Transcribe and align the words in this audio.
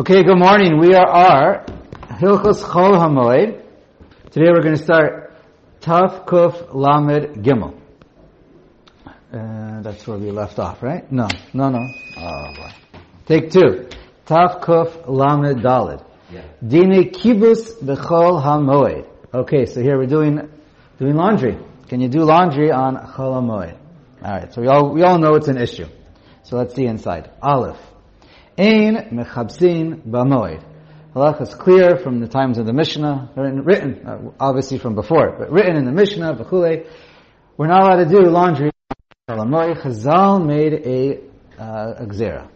Okay, 0.00 0.22
good 0.22 0.38
morning. 0.38 0.78
We 0.78 0.94
are 0.94 1.08
our 1.08 1.64
Hilchos 2.20 2.62
Chol 2.62 2.94
Hamoed. 2.94 3.64
Today 4.30 4.46
we're 4.52 4.62
going 4.62 4.76
to 4.76 4.82
start 4.84 5.32
Taf 5.80 6.24
Kuf 6.24 6.72
Lamed 6.72 7.44
Gimel. 7.44 7.76
Uh, 9.32 9.82
that's 9.82 10.06
where 10.06 10.16
we 10.16 10.30
left 10.30 10.60
off, 10.60 10.84
right? 10.84 11.10
No, 11.10 11.26
no, 11.52 11.70
no. 11.70 11.84
Oh 12.16 12.44
boy. 12.54 13.00
Take 13.26 13.50
two. 13.50 13.88
Taf 14.24 14.62
Kuf 14.62 15.08
Lamed 15.08 15.64
Dalid. 15.64 16.04
Yeah. 16.30 16.42
Dine 16.64 17.10
Kibus 17.10 17.82
Bechol 17.82 18.40
Hamoed. 18.40 19.04
Okay, 19.34 19.66
so 19.66 19.82
here 19.82 19.98
we're 19.98 20.06
doing 20.06 20.48
doing 21.00 21.16
laundry. 21.16 21.58
Can 21.88 22.00
you 22.00 22.08
do 22.08 22.20
laundry 22.20 22.70
on 22.70 22.94
Chol 22.94 23.34
Hamoed? 23.34 23.76
All 24.22 24.30
right. 24.30 24.54
So 24.54 24.62
we 24.62 24.68
all 24.68 24.92
we 24.92 25.02
all 25.02 25.18
know 25.18 25.34
it's 25.34 25.48
an 25.48 25.58
issue. 25.58 25.86
So 26.44 26.56
let's 26.56 26.76
see 26.76 26.86
inside. 26.86 27.32
Aleph. 27.42 27.80
Ein 28.58 29.10
mechabsin 29.12 30.02
b'moed. 30.02 30.60
Halach 31.14 31.40
is 31.40 31.54
clear 31.54 31.96
from 31.96 32.18
the 32.18 32.26
times 32.26 32.58
of 32.58 32.66
the 32.66 32.72
Mishnah, 32.72 33.30
written, 33.36 34.04
uh, 34.04 34.32
obviously 34.40 34.78
from 34.78 34.96
before, 34.96 35.36
but 35.38 35.52
written 35.52 35.76
in 35.76 35.84
the 35.84 35.92
Mishnah, 35.92 36.34
v'chule. 36.34 36.84
We're 37.56 37.68
not 37.68 37.82
allowed 37.84 38.02
to 38.02 38.10
do 38.10 38.28
laundry. 38.28 38.72
Chazal 39.30 40.44
made 40.44 40.72
a, 40.72 41.20
uh, 41.56 42.02
a 42.02 42.06
gzera. 42.06 42.48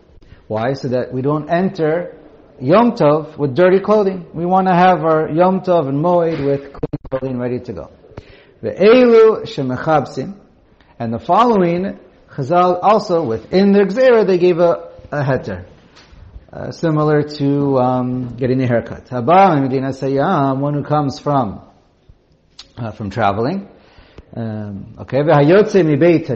Why? 0.48 0.72
So 0.72 0.88
that 0.88 1.12
we 1.12 1.22
don't 1.22 1.48
enter 1.48 2.18
Yom 2.60 2.92
Tov 2.92 3.38
with 3.38 3.54
dirty 3.54 3.78
clothing. 3.78 4.26
We 4.34 4.44
want 4.44 4.66
to 4.66 4.74
have 4.74 5.04
our 5.04 5.30
Yom 5.30 5.60
Tov 5.60 5.88
and 5.88 6.04
Moed 6.04 6.44
with 6.44 6.62
clean 6.72 6.98
clothing 7.10 7.38
ready 7.38 7.60
to 7.60 7.72
go. 7.72 7.90
Ve'elu 8.60 9.42
shemechabsin. 9.42 10.36
And 10.98 11.14
the 11.14 11.20
following, 11.20 12.00
Chazal 12.28 12.80
also, 12.82 13.22
within 13.24 13.70
their 13.70 13.86
gzera, 13.86 14.26
they 14.26 14.38
gave 14.38 14.58
a, 14.58 14.90
a 15.12 15.22
heter. 15.22 15.66
Uh, 16.52 16.70
similar 16.70 17.22
to 17.22 17.78
um, 17.78 18.36
getting 18.36 18.62
a 18.62 18.66
haircut. 18.66 19.10
Medina 19.10 19.88
Sayyam, 19.88 20.58
one 20.58 20.74
who 20.74 20.82
comes 20.82 21.18
from 21.18 21.62
uh, 22.76 22.90
from 22.90 23.08
traveling. 23.08 23.70
Um, 24.36 24.94
okay, 24.98 25.20
v'hayotze 25.20 25.82
mibeit 25.82 26.28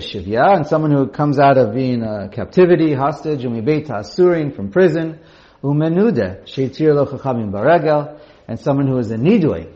and 0.57 0.67
someone 0.67 0.91
who 0.91 1.09
comes 1.09 1.39
out 1.39 1.59
of 1.59 1.75
being 1.75 2.03
a 2.03 2.31
captivity, 2.31 2.95
hostage, 2.95 3.43
umibeit 3.43 3.89
hasurin, 3.89 4.57
from 4.57 4.71
prison, 4.71 5.21
umenude, 5.63 6.45
sheitir 6.45 6.95
lo 6.95 8.19
and 8.49 8.59
someone 8.59 8.87
who 8.87 8.97
is 8.97 9.11
a 9.11 9.19
nidui. 9.19 9.71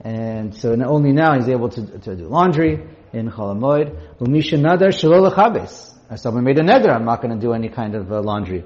And 0.00 0.54
so 0.54 0.74
only 0.82 1.12
now 1.12 1.34
he's 1.34 1.50
able 1.50 1.68
to, 1.68 1.98
to 1.98 2.16
do 2.16 2.24
laundry 2.26 2.88
in 3.12 3.30
cholamoid. 3.30 4.18
Umisha 4.18 4.58
nadar 4.58 4.88
shelo 4.88 5.30
lechabes. 5.30 5.90
Someone 6.18 6.44
made 6.44 6.58
a 6.58 6.62
neder, 6.62 6.94
I'm 6.94 7.04
not 7.04 7.20
going 7.20 7.38
to 7.38 7.40
do 7.40 7.52
any 7.52 7.68
kind 7.68 7.94
of 7.94 8.10
uh, 8.10 8.22
laundry. 8.22 8.64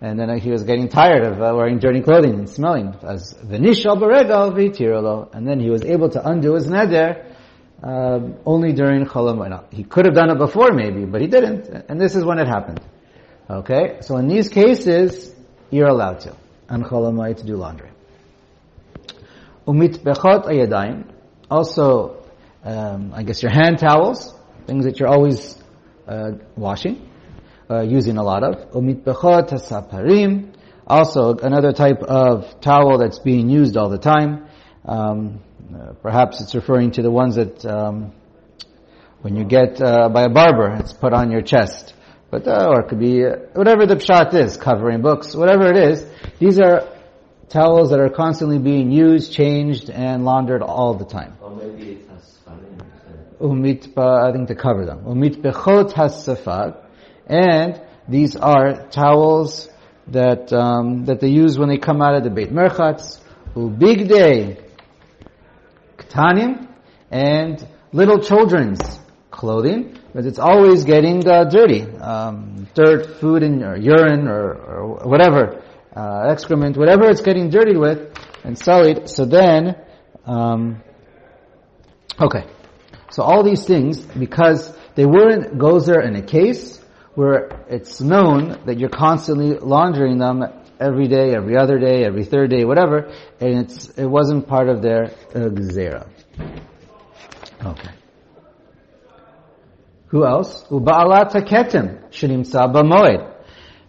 And 0.00 0.18
then 0.18 0.38
he 0.38 0.50
was 0.50 0.62
getting 0.62 0.88
tired 0.88 1.24
of 1.24 1.42
uh, 1.42 1.52
wearing 1.56 1.78
dirty 1.80 2.00
clothing 2.00 2.34
and 2.34 2.48
smelling. 2.48 2.94
As 3.02 3.34
v'nishal 3.34 3.98
beregal 3.98 4.52
v'tirolo. 4.52 5.34
And 5.34 5.46
then 5.46 5.58
he 5.58 5.70
was 5.70 5.82
able 5.82 6.08
to 6.10 6.28
undo 6.28 6.54
his 6.54 6.68
neder 6.68 7.34
uh, 7.82 8.20
only 8.46 8.72
during 8.72 9.06
cholam. 9.06 9.72
He 9.72 9.82
could 9.82 10.04
have 10.04 10.14
done 10.14 10.30
it 10.30 10.38
before 10.38 10.70
maybe, 10.70 11.04
but 11.04 11.20
he 11.20 11.26
didn't. 11.26 11.68
And 11.88 12.00
this 12.00 12.14
is 12.14 12.24
when 12.24 12.38
it 12.38 12.46
happened. 12.46 12.80
Okay? 13.50 13.98
So 14.02 14.16
in 14.18 14.28
these 14.28 14.48
cases, 14.48 15.34
you're 15.70 15.88
allowed 15.88 16.20
to. 16.20 16.36
And 16.68 16.84
cholamai 16.84 17.36
to 17.36 17.44
do 17.44 17.56
laundry. 17.56 17.90
Umit 19.66 19.98
bechot 19.98 20.44
ayadayim. 20.46 21.10
Also, 21.50 22.24
um, 22.62 23.12
I 23.14 23.24
guess 23.24 23.42
your 23.42 23.50
hand 23.50 23.78
towels, 23.78 24.32
things 24.66 24.84
that 24.84 25.00
you're 25.00 25.08
always 25.08 25.58
uh, 26.06 26.32
washing 26.54 27.07
uh, 27.70 27.80
using 27.82 28.16
a 28.16 28.22
lot 28.22 28.42
of. 28.42 28.72
Umit 28.72 29.02
Umitbechot 29.02 29.50
saparim. 29.50 30.54
Also, 30.86 31.36
another 31.36 31.72
type 31.72 32.02
of 32.02 32.60
towel 32.60 32.98
that's 32.98 33.18
being 33.18 33.50
used 33.50 33.76
all 33.76 33.90
the 33.90 33.98
time. 33.98 34.46
Um, 34.84 35.40
uh, 35.74 35.92
perhaps 36.02 36.40
it's 36.40 36.54
referring 36.54 36.92
to 36.92 37.02
the 37.02 37.10
ones 37.10 37.36
that 37.36 37.64
um, 37.66 38.12
when 39.20 39.36
you 39.36 39.44
get 39.44 39.82
uh, 39.82 40.08
by 40.08 40.22
a 40.22 40.28
barber, 40.30 40.76
it's 40.76 40.94
put 40.94 41.12
on 41.12 41.30
your 41.30 41.42
chest. 41.42 41.92
But 42.30 42.46
uh, 42.46 42.68
or 42.70 42.80
it 42.80 42.88
could 42.88 43.00
be 43.00 43.24
uh, 43.24 43.36
whatever 43.52 43.86
the 43.86 43.96
pshat 43.96 44.32
is, 44.34 44.56
covering 44.56 45.02
books, 45.02 45.34
whatever 45.34 45.70
it 45.70 45.76
is. 45.76 46.06
These 46.38 46.58
are 46.58 46.88
towels 47.50 47.90
that 47.90 48.00
are 48.00 48.08
constantly 48.10 48.58
being 48.58 48.90
used, 48.90 49.32
changed, 49.32 49.90
and 49.90 50.24
laundered 50.24 50.62
all 50.62 50.94
the 50.94 51.04
time. 51.04 51.36
Or 51.40 51.54
maybe 51.54 51.92
it 51.92 52.08
has. 52.08 52.38
Umit, 53.40 53.96
I 53.96 54.32
think 54.32 54.48
to 54.48 54.56
cover 54.56 54.84
them. 54.84 55.04
Umit 55.04 55.36
bechot 55.36 55.92
has 55.92 56.24
and 57.28 57.80
these 58.08 58.36
are 58.36 58.88
towels 58.88 59.68
that 60.08 60.52
um, 60.52 61.04
that 61.04 61.20
they 61.20 61.28
use 61.28 61.58
when 61.58 61.68
they 61.68 61.76
come 61.76 62.00
out 62.00 62.14
of 62.14 62.24
the 62.24 62.30
Beit 62.30 62.50
Merchatz, 62.50 63.20
big 63.78 64.08
day, 64.08 64.58
ktanim, 65.96 66.68
and 67.10 67.66
little 67.92 68.18
children's 68.18 68.80
clothing, 69.30 69.98
but 70.14 70.24
it's 70.24 70.38
always 70.38 70.84
getting 70.84 71.26
uh, 71.28 71.44
dirty, 71.44 71.82
um, 71.82 72.66
dirt, 72.74 73.20
food, 73.20 73.42
and 73.42 73.62
or 73.62 73.76
urine, 73.76 74.26
or, 74.26 74.54
or 74.54 75.08
whatever, 75.08 75.62
uh, 75.94 76.28
excrement, 76.30 76.76
whatever 76.76 77.10
it's 77.10 77.20
getting 77.20 77.50
dirty 77.50 77.76
with, 77.76 78.16
and 78.44 78.58
sullied. 78.58 79.08
So 79.08 79.26
then, 79.26 79.76
um, 80.24 80.82
okay, 82.20 82.46
so 83.10 83.22
all 83.22 83.42
these 83.42 83.64
things 83.64 84.00
because 84.00 84.74
they 84.94 85.04
weren't 85.04 85.58
gozer 85.58 86.04
in 86.04 86.16
a 86.16 86.22
case 86.22 86.77
where 87.18 87.66
it's 87.68 88.00
known 88.00 88.60
that 88.66 88.78
you're 88.78 88.88
constantly 88.88 89.58
laundering 89.58 90.18
them 90.18 90.44
every 90.78 91.08
day, 91.08 91.34
every 91.34 91.56
other 91.56 91.76
day, 91.76 92.04
every 92.04 92.24
third 92.24 92.48
day, 92.48 92.64
whatever, 92.64 93.12
and 93.40 93.58
it's 93.58 93.88
it 93.98 94.06
wasn't 94.06 94.46
part 94.46 94.68
of 94.68 94.82
their 94.82 95.06
uh, 95.34 95.50
gzera. 95.58 96.08
Okay. 97.64 97.90
Who 100.10 100.24
else? 100.24 100.62
Uba'alat 100.70 101.32
ketim 101.50 102.08
shenimsa 102.10 102.72
b'moed. 102.72 103.34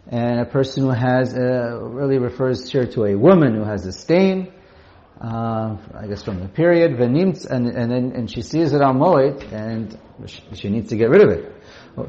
And 0.07 0.39
a 0.39 0.45
person 0.45 0.85
who 0.85 0.89
has, 0.89 1.37
uh, 1.37 1.77
really 1.83 2.17
refers 2.17 2.67
here 2.71 2.87
to 2.87 3.05
a 3.05 3.15
woman 3.15 3.53
who 3.53 3.63
has 3.63 3.85
a 3.85 3.91
stain, 3.91 4.51
uh, 5.21 5.77
I 5.93 6.07
guess 6.07 6.23
from 6.23 6.39
the 6.39 6.47
period, 6.47 6.99
and, 6.99 7.37
and 7.45 7.91
then, 7.91 8.11
and 8.15 8.31
she 8.31 8.41
sees 8.41 8.73
it 8.73 8.81
on 8.81 8.97
moed, 8.97 9.53
and 9.53 9.95
she, 10.25 10.41
she 10.55 10.69
needs 10.69 10.89
to 10.89 10.95
get 10.95 11.11
rid 11.11 11.21
of 11.21 11.29
it. 11.29 11.58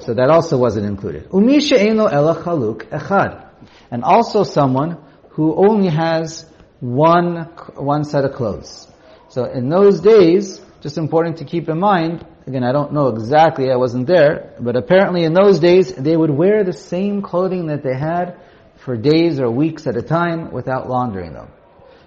So 0.00 0.14
that 0.14 0.30
also 0.30 0.56
wasn't 0.56 0.86
included. 0.86 1.28
Umisha 1.30 1.78
elo 1.78 2.06
ela 2.06 2.34
chaluk 2.42 2.88
echad. 2.90 3.46
And 3.90 4.04
also 4.04 4.44
someone 4.44 4.98
who 5.30 5.54
only 5.54 5.88
has 5.88 6.46
one, 6.80 7.48
one 7.76 8.04
set 8.04 8.24
of 8.24 8.32
clothes. 8.34 8.88
So 9.28 9.44
in 9.44 9.68
those 9.68 10.00
days, 10.00 10.60
just 10.80 10.96
important 10.96 11.38
to 11.38 11.44
keep 11.44 11.68
in 11.68 11.78
mind, 11.78 12.26
again, 12.46 12.64
I 12.64 12.72
don't 12.72 12.92
know 12.92 13.08
exactly, 13.08 13.70
I 13.70 13.76
wasn't 13.76 14.06
there, 14.06 14.54
but 14.60 14.76
apparently 14.76 15.24
in 15.24 15.34
those 15.34 15.60
days, 15.60 15.92
they 15.92 16.16
would 16.16 16.30
wear 16.30 16.64
the 16.64 16.72
same 16.72 17.22
clothing 17.22 17.66
that 17.66 17.82
they 17.82 17.94
had 17.94 18.40
for 18.76 18.96
days 18.96 19.38
or 19.38 19.50
weeks 19.50 19.86
at 19.86 19.96
a 19.96 20.02
time 20.02 20.52
without 20.52 20.88
laundering 20.88 21.34
them. 21.34 21.48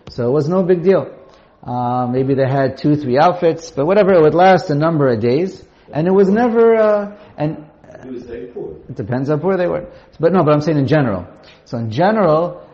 So 0.10 0.28
it 0.28 0.32
was 0.32 0.50
no 0.50 0.64
big 0.64 0.84
deal. 0.84 1.16
Uh, 1.64 2.08
maybe 2.08 2.34
they 2.34 2.48
had 2.48 2.78
two, 2.78 2.96
three 2.96 3.18
outfits, 3.18 3.72
but 3.72 3.86
whatever, 3.86 4.14
it 4.14 4.22
would 4.22 4.36
last 4.36 4.70
a 4.70 4.76
number 4.76 5.08
of 5.08 5.22
days. 5.22 5.64
And 5.94 6.08
it 6.08 6.12
was 6.12 6.28
never, 6.28 6.76
uh, 6.76 7.18
and 7.38 7.66
He 8.04 8.10
was 8.10 8.24
very 8.24 8.48
poor. 8.48 8.76
it 8.90 8.96
depends 8.96 9.30
how 9.30 9.38
poor 9.38 9.58
they 9.58 9.68
were. 9.68 9.86
But 10.20 10.34
no, 10.34 10.44
but 10.44 10.54
I'm 10.54 10.62
saying 10.62 10.78
in 10.78 10.88
general. 10.88 11.28
So 11.66 11.78
in 11.78 11.92
general, 11.92 12.68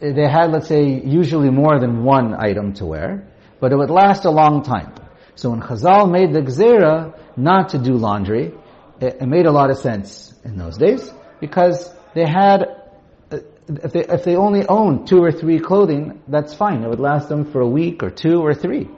eh, 0.00 0.12
they 0.12 0.28
had, 0.28 0.50
let's 0.52 0.68
say, 0.68 1.00
usually 1.04 1.50
more 1.50 1.78
than 1.80 2.04
one 2.04 2.34
item 2.34 2.74
to 2.74 2.86
wear, 2.86 3.26
but 3.60 3.72
it 3.72 3.76
would 3.76 3.90
last 3.90 4.24
a 4.24 4.30
long 4.30 4.62
time. 4.62 4.92
So 5.34 5.50
when 5.50 5.60
Chazal 5.60 6.10
made 6.10 6.32
the 6.32 6.40
Gzera 6.40 7.18
not 7.36 7.70
to 7.70 7.78
do 7.78 7.94
laundry, 7.94 8.52
it, 9.00 9.16
it 9.20 9.26
made 9.26 9.46
a 9.46 9.52
lot 9.52 9.70
of 9.70 9.78
sense 9.78 10.32
in 10.44 10.56
those 10.56 10.76
days, 10.78 11.10
because 11.40 11.92
they 12.14 12.26
had, 12.26 12.64
eh, 13.30 13.40
if 13.68 13.92
they, 13.92 14.04
if 14.04 14.24
they 14.24 14.36
only 14.36 14.66
owned 14.66 15.06
two 15.08 15.22
or 15.22 15.32
three 15.32 15.58
clothing, 15.58 16.22
that's 16.28 16.54
fine. 16.54 16.82
It 16.82 16.88
would 16.88 17.00
last 17.00 17.28
them 17.28 17.50
for 17.52 17.60
a 17.60 17.68
week 17.68 18.02
or 18.02 18.10
two 18.10 18.40
or 18.40 18.54
three. 18.54 18.88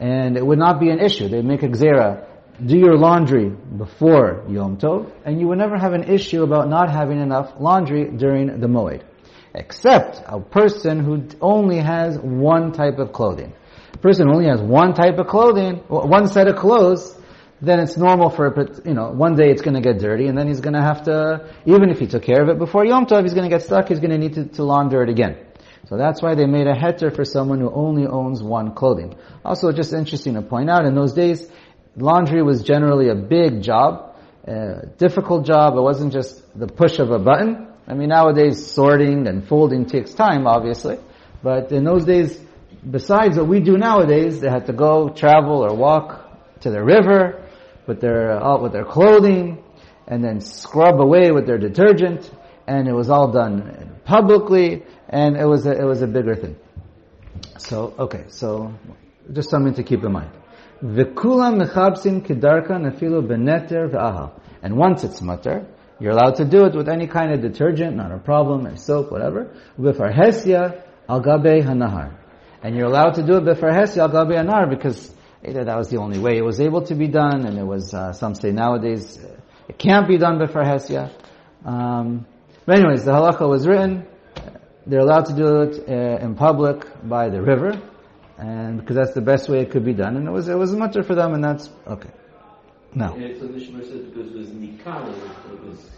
And 0.00 0.36
it 0.36 0.44
would 0.44 0.58
not 0.58 0.80
be 0.80 0.90
an 0.90 0.98
issue. 1.00 1.28
They'd 1.28 1.44
make 1.44 1.62
a 1.62 1.68
Gzera 1.68 2.26
do 2.64 2.76
your 2.76 2.96
laundry 2.96 3.48
before 3.50 4.44
Yom 4.48 4.78
Tov, 4.78 5.10
and 5.24 5.40
you 5.40 5.48
would 5.48 5.58
never 5.58 5.76
have 5.76 5.92
an 5.92 6.04
issue 6.04 6.42
about 6.42 6.68
not 6.68 6.90
having 6.90 7.20
enough 7.20 7.54
laundry 7.58 8.10
during 8.10 8.60
the 8.60 8.66
Moed. 8.66 9.02
Except 9.54 10.22
a 10.26 10.40
person 10.40 11.00
who 11.00 11.26
only 11.40 11.78
has 11.78 12.18
one 12.18 12.72
type 12.72 12.98
of 12.98 13.12
clothing. 13.12 13.52
A 13.94 13.98
person 13.98 14.28
who 14.28 14.34
only 14.34 14.46
has 14.46 14.60
one 14.60 14.94
type 14.94 15.18
of 15.18 15.26
clothing, 15.26 15.76
one 15.88 16.28
set 16.28 16.48
of 16.48 16.56
clothes, 16.56 17.18
then 17.60 17.80
it's 17.80 17.96
normal 17.96 18.28
for, 18.28 18.54
you 18.84 18.92
know, 18.92 19.10
one 19.10 19.34
day 19.34 19.50
it's 19.50 19.62
gonna 19.62 19.80
get 19.80 19.98
dirty, 19.98 20.26
and 20.26 20.36
then 20.36 20.46
he's 20.46 20.60
gonna 20.60 20.82
have 20.82 21.04
to, 21.04 21.48
even 21.64 21.90
if 21.90 21.98
he 21.98 22.06
took 22.06 22.22
care 22.22 22.42
of 22.42 22.48
it 22.48 22.58
before 22.58 22.84
Yom 22.84 23.06
Tov, 23.06 23.22
he's 23.22 23.34
gonna 23.34 23.48
get 23.48 23.62
stuck, 23.62 23.88
he's 23.88 24.00
gonna 24.00 24.18
need 24.18 24.34
to, 24.34 24.44
to 24.44 24.62
launder 24.62 25.02
it 25.02 25.08
again. 25.08 25.38
So 25.88 25.96
that's 25.96 26.20
why 26.20 26.34
they 26.34 26.46
made 26.46 26.66
a 26.66 26.74
heter 26.74 27.14
for 27.14 27.24
someone 27.24 27.60
who 27.60 27.70
only 27.70 28.06
owns 28.06 28.42
one 28.42 28.74
clothing. 28.74 29.14
Also, 29.44 29.70
just 29.70 29.94
interesting 29.94 30.34
to 30.34 30.42
point 30.42 30.68
out, 30.68 30.84
in 30.84 30.94
those 30.96 31.12
days, 31.12 31.48
laundry 31.96 32.42
was 32.42 32.62
generally 32.62 33.08
a 33.08 33.14
big 33.14 33.62
job, 33.62 34.14
a 34.44 34.86
difficult 34.98 35.46
job. 35.46 35.76
It 35.76 35.80
wasn't 35.80 36.12
just 36.12 36.42
the 36.58 36.66
push 36.66 36.98
of 36.98 37.10
a 37.10 37.18
button. 37.18 37.68
I 37.88 37.94
mean, 37.94 38.08
nowadays 38.08 38.66
sorting 38.66 39.26
and 39.26 39.46
folding 39.46 39.86
takes 39.86 40.14
time, 40.14 40.46
obviously. 40.46 40.98
But 41.42 41.72
in 41.72 41.84
those 41.84 42.04
days, 42.04 42.40
besides 42.88 43.36
what 43.36 43.46
we 43.46 43.60
do 43.60 43.76
nowadays, 43.76 44.40
they 44.40 44.48
had 44.48 44.66
to 44.66 44.72
go 44.72 45.08
travel 45.08 45.64
or 45.64 45.74
walk 45.74 46.60
to 46.60 46.70
the 46.70 46.82
river 46.82 47.42
with 47.86 48.00
their, 48.00 48.40
with 48.60 48.72
their 48.72 48.84
clothing 48.84 49.62
and 50.06 50.22
then 50.22 50.40
scrub 50.40 51.00
away 51.00 51.30
with 51.30 51.46
their 51.46 51.58
detergent 51.58 52.30
and 52.66 52.88
it 52.88 52.92
was 52.92 53.10
all 53.10 53.30
done 53.30 54.00
publicly 54.04 54.82
and 55.08 55.36
it 55.36 55.44
was 55.44 55.66
a, 55.66 55.72
it 55.72 55.84
was 55.84 56.02
a 56.02 56.06
bigger 56.06 56.34
thing. 56.34 56.56
So, 57.58 57.94
okay, 57.98 58.24
so 58.28 58.74
just 59.32 59.50
something 59.50 59.74
to 59.74 59.82
keep 59.82 60.02
in 60.04 60.12
mind. 60.12 60.30
V'kulam 60.82 61.62
mechabsin 61.62 62.20
kidarka 62.20 62.78
nefilu 62.78 63.26
beneter 63.26 63.88
v'ahal. 63.88 64.32
And 64.62 64.76
once 64.76 65.04
it's 65.04 65.22
mutter, 65.22 65.66
you're 65.98 66.12
allowed 66.12 66.36
to 66.36 66.44
do 66.44 66.66
it 66.66 66.74
with 66.74 66.88
any 66.88 67.06
kind 67.06 67.32
of 67.32 67.40
detergent, 67.40 67.96
not 67.96 68.12
a 68.12 68.18
problem, 68.18 68.66
and 68.66 68.78
soap, 68.78 69.10
whatever. 69.10 69.54
V'farhesya 69.78 70.82
al 71.08 71.22
gabe 71.22 71.64
hanahar. 71.64 72.14
And 72.62 72.76
you're 72.76 72.86
allowed 72.86 73.14
to 73.14 73.22
do 73.22 73.36
it 73.36 73.44
b'farhesya 73.44 73.98
al 73.98 74.08
gabe 74.08 74.36
hanahar 74.36 74.68
because 74.68 75.14
either 75.42 75.64
that 75.64 75.78
was 75.78 75.88
the 75.88 75.96
only 75.96 76.18
way 76.18 76.36
it 76.36 76.44
was 76.44 76.60
able 76.60 76.82
to 76.82 76.94
be 76.94 77.08
done, 77.08 77.46
and 77.46 77.58
it 77.58 77.64
was, 77.64 77.94
uh, 77.94 78.12
some 78.12 78.34
say 78.34 78.50
nowadays, 78.50 79.18
uh, 79.18 79.40
it 79.68 79.78
can't 79.78 80.06
be 80.06 80.18
done 80.18 80.38
b'farhesya. 80.38 81.10
Um, 81.64 82.26
but 82.66 82.78
anyways, 82.78 83.04
the 83.04 83.12
halacha 83.12 83.48
was 83.48 83.66
written, 83.66 84.06
they're 84.86 85.00
allowed 85.00 85.26
to 85.26 85.34
do 85.34 85.62
it 85.62 85.88
uh, 85.88 86.24
in 86.24 86.34
public 86.34 86.84
by 87.08 87.30
the 87.30 87.40
river, 87.40 87.80
and 88.38 88.78
because 88.80 88.96
that's 88.96 89.14
the 89.14 89.20
best 89.20 89.48
way 89.48 89.60
it 89.60 89.70
could 89.70 89.84
be 89.84 89.94
done, 89.94 90.16
and 90.16 90.26
it 90.28 90.30
was 90.30 90.48
it 90.48 90.56
was 90.58 90.74
mutter 90.74 91.02
for 91.02 91.14
them, 91.14 91.34
and 91.34 91.42
that's 91.44 91.70
okay. 91.86 92.10
Now, 92.94 93.12
And 93.14 93.22
it's 93.24 93.40
the 93.40 93.46
Shemar 93.48 93.84
said 93.86 94.14
because 94.14 94.32
it 94.32 94.38
was 94.38 94.48
nikar, 94.48 95.08
it 95.52 95.60
was 95.64 95.90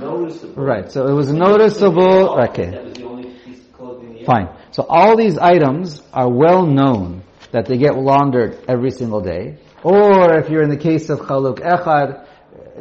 noticeable. 0.00 0.62
right? 0.64 0.90
So 0.90 1.06
it 1.06 1.12
was 1.12 1.32
noticeable. 1.32 2.38
Okay, 2.48 2.70
That 2.70 2.84
was 2.84 2.94
the 2.94 3.04
only 3.04 3.30
piece 3.44 3.60
of 3.60 3.72
clothing. 3.72 4.14
he 4.16 4.24
fine. 4.24 4.48
So 4.72 4.84
all 4.88 5.16
these 5.16 5.38
items 5.38 6.02
are 6.12 6.28
well 6.30 6.66
known 6.66 7.22
that 7.52 7.66
they 7.66 7.78
get 7.78 7.96
laundered 7.96 8.58
every 8.68 8.90
single 8.90 9.20
day, 9.20 9.58
or 9.82 10.38
if 10.38 10.50
you're 10.50 10.62
in 10.62 10.70
the 10.70 10.76
case 10.76 11.08
of 11.10 11.20
chaluk 11.20 11.60
echad, 11.60 12.26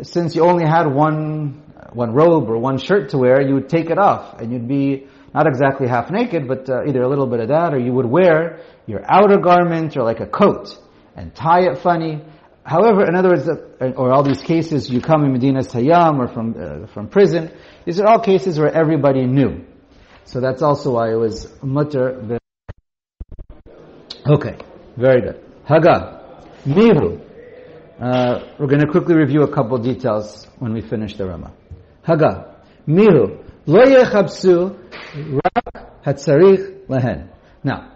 since 0.01 0.35
you 0.35 0.43
only 0.43 0.65
had 0.65 0.87
one 0.87 1.61
one 1.93 2.11
robe 2.13 2.49
or 2.49 2.57
one 2.57 2.79
shirt 2.79 3.09
to 3.09 3.17
wear, 3.19 3.39
you 3.41 3.53
would 3.53 3.69
take 3.69 3.89
it 3.91 3.99
off, 3.99 4.39
and 4.39 4.51
you'd 4.51 4.67
be 4.67 5.07
not 5.33 5.47
exactly 5.47 5.87
half 5.87 6.11
naked, 6.11 6.47
but 6.47 6.69
uh, 6.69 6.85
either 6.85 7.01
a 7.01 7.09
little 7.09 7.27
bit 7.27 7.39
of 7.39 7.47
that, 7.49 7.73
or 7.73 7.79
you 7.79 7.93
would 7.93 8.05
wear 8.05 8.61
your 8.85 9.01
outer 9.11 9.37
garment 9.37 9.97
or 9.97 10.03
like 10.03 10.19
a 10.19 10.27
coat 10.27 10.77
and 11.15 11.33
tie 11.33 11.61
it 11.61 11.79
funny. 11.79 12.21
However, 12.63 13.05
in 13.05 13.15
other 13.15 13.29
words, 13.29 13.47
uh, 13.49 13.91
or 13.97 14.11
all 14.13 14.23
these 14.23 14.41
cases, 14.41 14.89
you 14.89 15.01
come 15.01 15.25
in 15.25 15.33
Medina 15.33 15.59
Sayyam 15.59 16.19
or 16.19 16.27
from 16.27 16.55
uh, 16.57 16.87
from 16.87 17.09
prison. 17.09 17.51
These 17.85 17.99
are 17.99 18.07
all 18.07 18.19
cases 18.19 18.57
where 18.57 18.71
everybody 18.71 19.25
knew. 19.25 19.65
So 20.25 20.39
that's 20.39 20.61
also 20.61 20.93
why 20.93 21.11
it 21.11 21.15
was 21.15 21.51
mutter. 21.61 22.39
Okay, 24.25 24.57
very 24.95 25.21
good. 25.21 25.43
Haga, 25.65 26.45
miru. 26.65 27.19
Uh, 27.99 28.55
we're 28.57 28.67
going 28.67 28.79
to 28.79 28.87
quickly 28.87 29.15
review 29.15 29.43
a 29.43 29.53
couple 29.53 29.77
details 29.77 30.47
when 30.59 30.73
we 30.73 30.81
finish 30.81 31.15
the 31.15 31.25
Rama. 31.25 31.51
Haga, 32.03 32.55
miru, 32.87 33.42
lo 33.65 33.85
yechabsu 33.85 34.77
rak 35.15 36.03
hatzarich 36.05 36.87
lehen. 36.87 37.29
Now, 37.63 37.93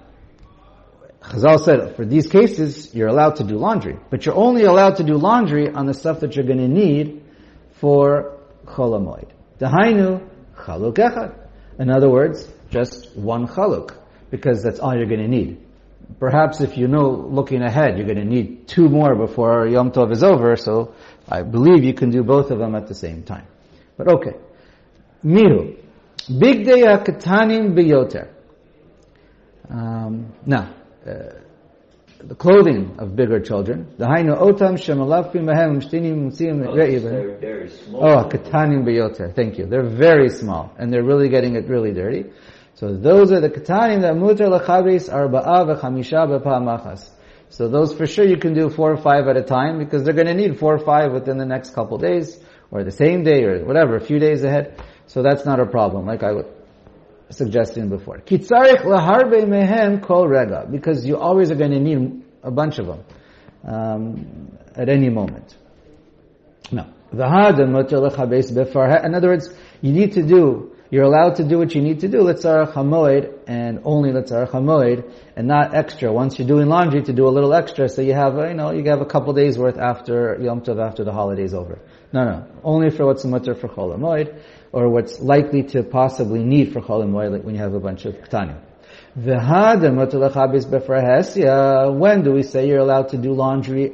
Chazal 1.22 1.60
said, 1.60 1.96
for 1.98 2.06
these 2.06 2.28
cases, 2.28 2.96
you're 2.96 3.10
allowed 3.10 3.36
to 3.38 3.44
do 3.44 3.58
laundry, 3.58 4.00
but 4.10 4.25
you're 4.25 4.36
only 4.36 4.64
allowed 4.64 4.96
to 4.98 5.04
do 5.04 5.16
laundry 5.16 5.69
on 5.69 5.86
the 5.86 5.94
stuff 5.94 6.22
that 6.22 6.36
you're 6.36 6.46
going 6.46 6.60
to 6.60 6.69
need 6.69 7.22
for 7.74 8.38
cholamoid. 8.66 9.28
Dahainu, 9.60 10.25
chaluk 10.56 10.94
echad. 10.94 11.36
In 11.80 11.90
other 11.90 12.10
words, 12.10 12.48
just 12.69 13.16
one 13.18 13.48
chaluk, 13.48 13.94
because 14.31 14.64
that's 14.64 14.80
all 14.80 14.96
you're 14.96 15.06
going 15.06 15.22
to 15.22 15.28
need. 15.28 15.62
Perhaps 16.18 16.62
if 16.62 16.78
you 16.78 16.88
know 16.88 17.10
looking 17.10 17.62
ahead, 17.62 17.98
you're 17.98 18.08
going 18.08 18.19
to 18.19 18.25
need 18.25 18.68
two 18.69 18.88
more 18.88 19.14
before 19.14 19.68
Yom 19.68 19.92
Tov 19.92 20.14
is 20.14 20.24
over, 20.24 20.56
so 20.56 20.94
I 21.28 21.42
believe 21.42 21.84
you 21.84 21.94
can 21.94 22.10
do 22.10 22.24
both 22.24 22.52
of 22.52 22.60
them 22.60 22.74
at 22.75 22.88
the 22.88 22.96
same 22.96 23.24
time. 23.24 23.48
But 23.98 24.08
okay. 24.14 24.36
Miru. 25.24 25.75
Big 26.28 26.66
day 26.66 26.81
katanim 26.81 27.74
biyoter. 27.74 28.30
Um, 29.69 30.34
now, 30.46 30.74
uh, 31.06 31.40
the 32.19 32.36
clothing 32.36 32.96
of 33.00 33.16
bigger 33.16 33.40
children. 33.40 33.94
The 33.98 34.06
hainu 34.06 34.38
otam 34.38 34.75
shemalafim 34.75 35.46
behem 35.46 35.81
shtinim 35.81 36.28
mutziim 36.28 36.66
Oh, 36.68 36.74
re'ivim. 36.74 37.02
Very, 37.02 37.40
very 37.40 37.69
small. 37.69 38.04
Oh, 38.04 38.30
katanim 38.30 38.84
biyoter. 38.84 39.34
Thank 39.36 39.58
you. 39.58 39.66
They're 39.66 39.90
very 39.90 40.30
small, 40.30 40.74
and 40.78 40.92
they're 40.92 41.04
really 41.04 41.30
getting 41.30 41.56
it 41.56 41.68
really 41.68 41.94
dirty. 41.94 42.25
So 42.75 42.96
those 42.96 43.31
are 43.31 43.40
the 43.40 43.50
katanim 43.50 44.02
that 44.02 44.14
muter 44.16 44.48
lachabris 44.48 45.10
arba'a 45.10 45.80
v'chamisha 45.80 46.42
b'pa'amachas. 46.42 47.10
So 47.50 47.69
those 47.69 47.94
for 47.94 48.06
sure 48.06 48.25
you 48.25 48.38
can 48.38 48.54
do 48.54 48.69
four 48.69 48.92
or 48.92 48.98
five 48.98 49.28
at 49.28 49.38
a 49.38 49.44
time 49.44 49.80
because 49.80 50.04
they're 50.04 50.14
going 50.14 50.28
to 50.28 50.34
need 50.34 50.60
four 50.60 50.75
or 50.75 50.80
five 50.80 51.14
within 51.14 51.38
the 51.38 51.46
next 51.46 51.74
couple 51.74 51.98
days 51.98 52.38
or 52.72 52.84
the 52.84 52.92
same 52.92 53.24
day 53.24 53.44
or 53.44 53.64
whatever, 53.64 53.96
a 53.96 54.02
few 54.02 54.19
days 54.19 54.44
ahead. 54.44 54.81
So 55.07 55.24
that's 55.24 55.45
not 55.45 55.59
a 55.59 55.65
problem, 55.65 56.06
like 56.06 56.24
I 56.24 56.33
was 56.33 56.45
suggesting 57.30 57.89
before. 57.89 58.19
Kitzarich 58.19 58.83
laharbe 58.83 59.48
mehem 59.48 60.01
kol 60.01 60.27
rega 60.27 60.68
because 60.69 61.06
you 61.06 61.18
always 61.18 61.51
are 61.51 61.56
going 61.56 61.71
to 61.71 61.80
need 61.80 62.24
a 62.44 62.51
bunch 62.51 62.80
of 62.80 62.88
them 62.88 63.04
um, 63.65 64.57
at 64.75 64.89
any 64.89 65.09
moment. 65.09 65.56
No. 66.71 66.86
In 67.13 67.21
other 67.21 67.68
words, 69.27 69.50
you 69.81 69.94
need 69.94 70.12
to 70.13 70.24
do, 70.24 70.75
you're 70.89 71.04
allowed 71.04 71.36
to 71.36 71.44
do 71.44 71.57
what 71.57 71.75
you 71.75 71.81
need 71.81 72.00
to 72.01 72.07
do, 72.07 72.19
Litzarach 72.19 72.74
HaMoed, 72.74 73.39
and 73.48 73.81
only 73.84 74.12
Litzarach 74.12 74.51
HaMoed, 74.51 75.04
and 75.36 75.48
not 75.48 75.75
extra. 75.75 76.12
Once 76.13 76.39
you're 76.39 76.48
doing 76.48 76.68
laundry, 76.68 77.01
to 77.04 77.13
do 77.13 77.28
a 77.28 77.30
little 77.30 77.54
extra, 77.54 77.89
so 77.89 78.01
you 78.01 78.13
have, 78.13 78.38
uh, 78.38 78.48
you 78.48 78.54
know, 78.54 78.72
you 78.72 78.84
have 78.89 79.01
a 79.01 79.06
couple 79.06 79.34
days 79.34 79.57
worth 79.57 79.78
after 79.78 80.38
Yom 80.42 80.62
Tov, 80.62 80.80
after 80.80 81.04
the 81.04 81.12
holiday's 81.12 81.54
over. 81.54 81.80
No, 82.13 82.24
no. 82.24 82.48
Only 82.63 82.89
for 82.89 83.06
what's 83.06 83.25
mutter 83.25 83.54
for 83.54 83.68
Chol 83.68 83.98
HaMoed, 83.98 84.39
or 84.72 84.89
what's 84.89 85.19
likely 85.19 85.63
to 85.63 85.84
possibly 85.84 86.44
need 86.44 86.72
for 86.72 86.81
Chol 86.81 87.04
HaMoed, 87.04 87.44
when 87.44 87.56
you 87.56 87.62
have 87.62 87.74
a 87.74 87.80
bunch 87.80 88.06
of 88.06 88.16
Ketanim. 88.16 88.62
When 92.00 92.24
do 92.24 92.31
we 92.31 92.44
say 92.44 92.68
you're 92.68 92.78
allowed 92.80 93.10
to 93.10 93.18
do 93.18 93.33
laundry 93.33 93.94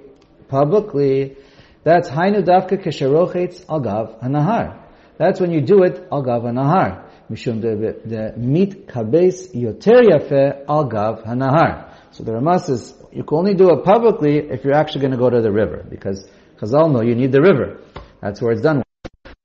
publicly? 0.50 1.38
That's 1.84 2.10
hainu 2.10 2.44
davka 2.44 2.84
kesherochetz 2.84 3.66
agav 3.66 4.22
hanahar. 4.22 4.83
That's 5.24 5.40
when 5.40 5.52
you 5.52 5.62
do 5.62 5.84
it 5.84 6.10
agav 6.10 6.44
hanahar. 6.44 7.10
Mishum 7.32 7.62
the, 7.62 8.34
meat 8.36 8.88
kabes 8.88 9.56
yoter 9.56 10.02
yafe 10.02 10.66
agav 10.66 11.26
hanahar. 11.26 11.94
So 12.12 12.26
the 12.26 12.34
Rama 12.34 12.60
says 12.60 12.94
you 13.14 13.24
can 13.24 13.38
only 13.38 13.54
do 13.54 13.72
it 13.72 13.86
publicly 13.86 14.40
if 14.40 14.66
you're 14.66 14.74
actually 14.74 15.00
going 15.00 15.12
to 15.12 15.18
go 15.18 15.30
to 15.30 15.42
the 15.42 15.50
river 15.50 15.86
because 15.90 16.28
Chazal 16.60 16.92
know 16.92 17.02
you 17.02 17.16
need 17.16 17.32
the 17.32 17.42
river. 17.42 17.80
That's 18.22 18.42
where 18.42 18.52
it's 18.52 18.62
done. 18.62 18.84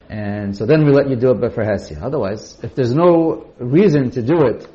And 0.09 0.57
so 0.57 0.67
then 0.67 0.85
we 0.85 0.91
let 0.91 1.09
you 1.09 1.15
do 1.15 1.31
it 1.31 1.39
b'farhesya. 1.39 2.03
Otherwise, 2.03 2.59
if 2.65 2.75
there's 2.75 2.93
no 2.93 3.53
reason 3.61 4.11
to 4.11 4.23
do 4.23 4.47
it, 4.47 4.67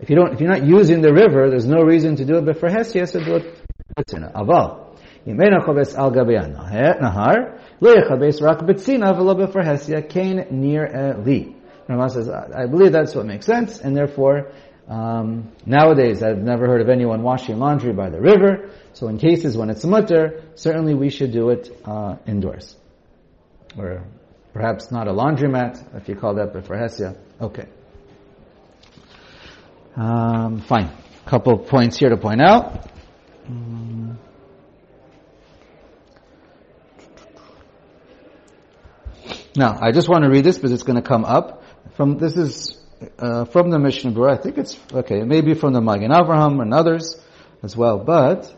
if 0.00 0.10
you 0.10 0.16
don't, 0.16 0.34
if 0.34 0.40
you're 0.40 0.50
not 0.50 0.64
using 0.64 1.00
the 1.00 1.12
river, 1.14 1.48
there's 1.48 1.66
no 1.66 1.80
reason 1.80 2.16
to 2.16 2.26
do 2.26 2.36
it 2.36 2.44
b'farhesya, 2.44 3.08
so 3.08 3.24
do 3.24 3.36
it. 3.36 3.56
Aval. 3.96 4.89
אם 5.27 5.41
אין 5.41 5.53
החובס 5.61 5.95
על 5.95 6.09
גבי 6.09 6.37
הנהר, 6.37 7.33
לא 7.81 7.89
יכבס 7.89 8.41
רק 8.41 8.61
בצינה 8.61 9.11
ולא 9.21 9.33
בפרהסיה, 9.33 10.01
כן 10.09 10.37
נראה 10.51 11.11
לי. 11.25 11.51
Rama 11.87 12.09
says, 12.09 12.29
I 12.29 12.65
believe 12.65 12.91
that's 12.91 13.13
what 13.13 13.27
makes 13.27 13.45
sense, 13.45 13.79
and 13.79 13.95
therefore, 13.95 14.51
um, 14.87 15.51
nowadays 15.67 16.23
I've 16.23 16.39
never 16.39 16.65
heard 16.65 16.81
of 16.81 16.89
anyone 16.89 17.21
washing 17.21 17.59
laundry 17.59 17.93
by 17.93 18.09
the 18.09 18.19
river, 18.19 18.71
so 18.93 19.07
in 19.07 19.19
cases 19.19 19.55
when 19.55 19.69
it's 19.69 19.85
mutter, 19.85 20.41
certainly 20.55 20.95
we 20.95 21.09
should 21.09 21.31
do 21.31 21.49
it 21.49 21.69
uh, 21.85 22.15
indoors. 22.25 22.75
Or 23.77 24.03
perhaps 24.53 24.91
not 24.91 25.07
a 25.07 25.11
laundromat, 25.11 25.95
if 25.95 26.09
you 26.09 26.15
call 26.15 26.35
that 26.35 26.53
b'farhesia. 26.53 27.17
Okay. 27.39 27.67
Um, 29.95 30.61
fine. 30.61 30.89
Couple 31.25 31.57
points 31.57 31.97
here 31.97 32.09
to 32.09 32.17
point 32.17 32.41
out. 32.41 32.89
Um, 33.47 34.19
Now, 39.56 39.78
I 39.80 39.90
just 39.90 40.08
want 40.08 40.24
to 40.24 40.30
read 40.30 40.44
this 40.44 40.56
because 40.56 40.72
it's 40.72 40.84
going 40.84 41.00
to 41.00 41.06
come 41.06 41.24
up. 41.24 41.64
From 41.96 42.18
this 42.18 42.36
is 42.36 42.78
uh, 43.18 43.46
from 43.46 43.70
the 43.70 43.78
Mishnah 43.78 44.12
Berurah. 44.12 44.38
I 44.38 44.42
think 44.42 44.58
it's 44.58 44.78
okay. 44.92 45.20
It 45.20 45.26
may 45.26 45.40
be 45.40 45.54
from 45.54 45.72
the 45.72 45.80
Magen 45.80 46.10
Avraham 46.10 46.60
and 46.62 46.72
others 46.72 47.16
as 47.62 47.76
well. 47.76 47.98
But 47.98 48.54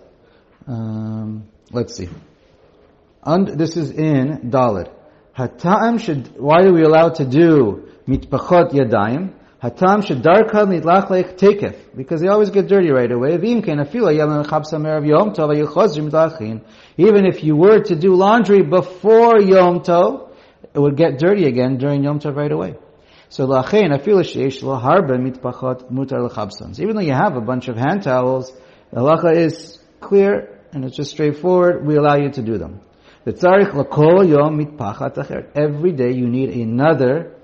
um, 0.66 1.48
let's 1.70 1.94
see. 1.94 2.08
And 3.22 3.48
this 3.48 3.76
is 3.76 3.90
in 3.90 4.50
Dalit. 4.50 4.92
Hatam 5.36 5.98
should. 5.98 6.38
Why 6.38 6.64
are 6.64 6.72
we 6.72 6.82
allowed 6.82 7.14
to 7.16 7.24
do 7.24 7.88
mitpachot 8.06 8.72
yadayim? 8.72 9.32
Hatam 9.62 10.04
should 10.04 10.22
darka 10.22 10.66
nitlach 10.66 11.08
like 11.08 11.38
taketh 11.38 11.96
because 11.96 12.20
they 12.20 12.28
always 12.28 12.50
get 12.50 12.66
dirty 12.66 12.90
right 12.90 13.10
away. 13.10 13.36
Even 16.96 17.26
if 17.26 17.44
you 17.44 17.56
were 17.56 17.80
to 17.80 17.94
do 17.94 18.14
laundry 18.14 18.62
before 18.62 19.40
Yom 19.40 19.80
Tov, 19.80 20.31
it 20.74 20.78
would 20.78 20.96
get 20.96 21.18
dirty 21.18 21.46
again 21.46 21.78
during 21.78 22.04
Yom 22.04 22.20
Tov 22.20 22.36
right 22.36 22.50
away. 22.50 22.74
So 23.28 23.46
lachein 23.46 23.96
afilu 23.96 24.22
sheish 24.22 24.62
lo 24.62 24.78
harba 24.78 25.18
mitpachot 25.18 25.90
mutar 25.90 26.28
lechabson. 26.28 26.78
Even 26.80 26.96
though 26.96 27.02
you 27.02 27.14
have 27.14 27.36
a 27.36 27.40
bunch 27.40 27.68
of 27.68 27.76
hand 27.76 28.02
towels, 28.02 28.52
the 28.90 29.00
halacha 29.00 29.36
is 29.36 29.78
clear 30.00 30.60
and 30.72 30.84
it's 30.84 30.96
just 30.96 31.10
straightforward. 31.10 31.86
We 31.86 31.96
allow 31.96 32.16
you 32.16 32.30
to 32.30 32.42
do 32.42 32.58
them. 32.58 32.80
The 33.24 33.32
tzarich 33.32 33.72
lakol 33.72 34.28
yom 34.28 34.58
mitpachat 34.58 35.14
acher. 35.14 35.48
Every 35.54 35.92
day 35.92 36.12
you 36.12 36.28
need 36.28 36.50
another 36.50 37.36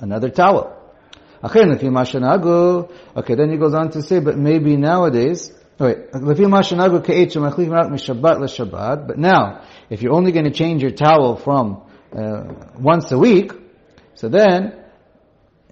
another 0.00 0.30
towel. 0.30 0.74
Okay, 1.40 1.64
then 1.64 1.78
he 1.78 1.88
goes 3.58 3.74
on 3.74 3.92
to 3.92 4.02
say, 4.02 4.18
but 4.18 4.36
maybe 4.36 4.76
nowadays, 4.76 5.52
oh 5.78 5.84
wait, 5.84 6.12
la 6.12 6.34
shabbat 6.34 6.96
but 9.06 9.18
now, 9.18 9.62
if 9.88 10.02
you're 10.02 10.14
only 10.14 10.32
going 10.32 10.46
to 10.46 10.50
change 10.50 10.82
your 10.82 10.90
towel 10.90 11.36
from 11.36 11.82
uh, 12.16 12.44
once 12.78 13.12
a 13.12 13.18
week, 13.18 13.52
so 14.14 14.28
then 14.28 14.78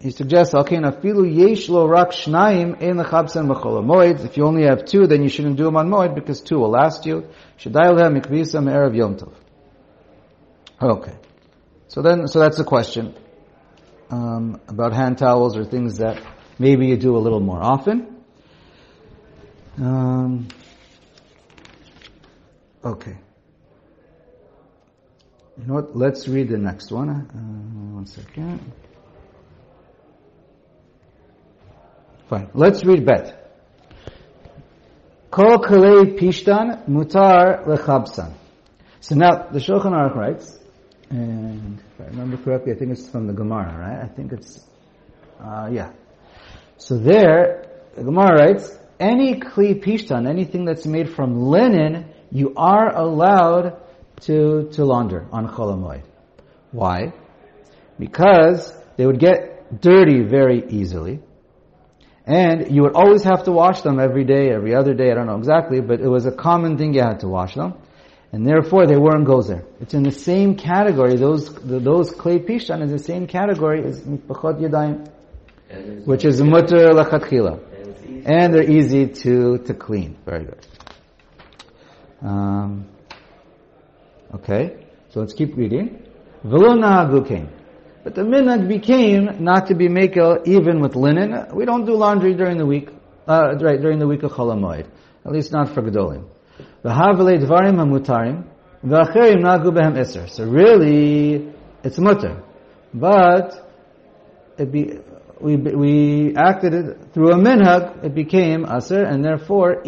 he 0.00 0.10
suggests, 0.10 0.54
okay, 0.54 0.78
lo 0.78 1.86
rak 1.86 2.10
moed. 2.12 4.24
If 4.24 4.36
you 4.36 4.44
only 4.44 4.64
have 4.64 4.84
two, 4.84 5.06
then 5.06 5.22
you 5.22 5.28
shouldn't 5.28 5.56
do 5.56 5.64
them 5.64 5.76
on 5.76 5.88
moed 5.88 6.14
because 6.14 6.42
two 6.42 6.58
will 6.58 6.70
last 6.70 7.06
you. 7.06 7.28
Shadai 7.58 8.20
mikvisa 8.20 8.62
me'erev 8.62 8.94
yom 8.94 9.16
tov. 9.16 9.32
Okay. 10.80 11.14
So 11.88 12.02
then, 12.02 12.28
so 12.28 12.40
that's 12.40 12.58
the 12.58 12.64
question 12.64 13.14
um, 14.10 14.60
about 14.68 14.92
hand 14.92 15.18
towels 15.18 15.56
or 15.56 15.64
things 15.64 15.98
that 15.98 16.22
maybe 16.58 16.88
you 16.88 16.96
do 16.96 17.16
a 17.16 17.18
little 17.18 17.40
more 17.40 17.62
often. 17.62 18.22
Um, 19.78 20.48
okay. 22.84 23.16
You 25.58 25.66
know 25.66 25.74
what? 25.74 25.96
Let's 25.96 26.28
read 26.28 26.48
the 26.48 26.58
next 26.58 26.90
one. 26.92 27.08
Uh, 27.08 27.94
one 27.94 28.06
second. 28.06 28.72
Fine. 32.28 32.50
Let's 32.54 32.84
read 32.84 33.06
Bet. 33.06 33.42
Kol 35.30 35.58
kalei 35.58 36.18
pishtan 36.18 36.86
mutar 36.88 37.66
lechabsan. 37.66 38.34
So 39.00 39.14
now 39.14 39.48
the 39.50 39.58
Shulchan 39.58 39.92
Aruch 39.92 40.16
writes 40.16 40.58
and 41.10 41.78
if 41.78 42.00
I 42.00 42.08
remember 42.08 42.36
correctly, 42.36 42.72
I 42.72 42.76
think 42.76 42.92
it's 42.92 43.08
from 43.08 43.26
the 43.26 43.32
Gemara, 43.32 43.78
right? 43.78 44.04
I 44.04 44.08
think 44.08 44.32
it's, 44.32 44.64
uh, 45.40 45.68
yeah. 45.70 45.92
So 46.78 46.98
there, 46.98 47.66
the 47.94 48.02
Gemara 48.02 48.38
writes, 48.38 48.76
any 48.98 49.38
kli 49.38 49.82
pishtan, 49.82 50.28
anything 50.28 50.64
that's 50.64 50.86
made 50.86 51.14
from 51.14 51.40
linen, 51.40 52.06
you 52.30 52.54
are 52.56 52.94
allowed 52.96 53.80
to, 54.22 54.68
to 54.72 54.84
launder 54.84 55.26
on 55.32 55.48
cholamoid. 55.48 56.02
Why? 56.72 57.12
Because 57.98 58.72
they 58.96 59.06
would 59.06 59.18
get 59.18 59.80
dirty 59.80 60.22
very 60.22 60.64
easily. 60.68 61.20
And 62.24 62.74
you 62.74 62.82
would 62.82 62.94
always 62.94 63.22
have 63.24 63.44
to 63.44 63.52
wash 63.52 63.82
them 63.82 64.00
every 64.00 64.24
day, 64.24 64.50
every 64.50 64.74
other 64.74 64.94
day, 64.94 65.12
I 65.12 65.14
don't 65.14 65.26
know 65.26 65.38
exactly, 65.38 65.80
but 65.80 66.00
it 66.00 66.08
was 66.08 66.26
a 66.26 66.32
common 66.32 66.76
thing 66.76 66.92
you 66.94 67.02
had 67.02 67.20
to 67.20 67.28
wash 67.28 67.54
them 67.54 67.74
and 68.32 68.46
therefore 68.46 68.86
they 68.86 68.96
weren't 68.96 69.26
gozer. 69.26 69.64
It's 69.80 69.94
in 69.94 70.02
the 70.02 70.10
same 70.10 70.56
category. 70.56 71.16
Those 71.16 71.52
those 71.54 72.12
klei 72.12 72.38
pishtan 72.46 72.82
is 72.82 72.90
the 72.90 72.98
same 72.98 73.26
category 73.26 73.84
as 73.84 74.02
mitpachot 74.02 74.60
yadayim, 74.60 76.06
which 76.06 76.24
is 76.24 76.42
mutter 76.42 76.90
lachatchila, 76.90 78.26
and 78.26 78.52
they're 78.52 78.70
easy 78.70 79.06
to 79.22 79.58
to 79.58 79.74
clean. 79.74 80.16
Very 80.24 80.44
good. 80.44 80.66
Um, 82.20 82.88
okay, 84.34 84.86
so 85.10 85.20
let's 85.20 85.32
keep 85.32 85.56
reading. 85.56 86.02
But 86.42 88.14
the 88.14 88.22
minhag 88.22 88.68
became 88.68 89.42
not 89.42 89.66
to 89.66 89.74
be 89.74 89.88
makel 89.88 90.46
even 90.46 90.80
with 90.80 90.94
linen. 90.94 91.48
We 91.54 91.64
don't 91.64 91.84
do 91.86 91.94
laundry 91.94 92.34
during 92.34 92.56
the 92.58 92.66
week, 92.66 92.90
uh, 93.26 93.56
right, 93.60 93.80
during 93.80 93.98
the 93.98 94.06
week 94.06 94.22
of 94.22 94.30
Cholamoid. 94.32 94.86
At 95.24 95.32
least 95.32 95.50
not 95.52 95.74
for 95.74 95.82
Gedolim. 95.82 96.24
So 100.28 100.44
really, 100.44 101.52
it's 101.82 101.98
mutter. 101.98 102.42
But, 102.94 103.72
it 104.56 104.70
be, 104.70 104.98
we, 105.40 105.56
we 105.56 106.36
acted 106.36 106.74
it 106.74 107.12
through 107.12 107.32
a 107.32 107.36
minhag, 107.36 108.04
it 108.04 108.14
became 108.14 108.64
aser, 108.64 109.02
and 109.02 109.24
therefore. 109.24 109.82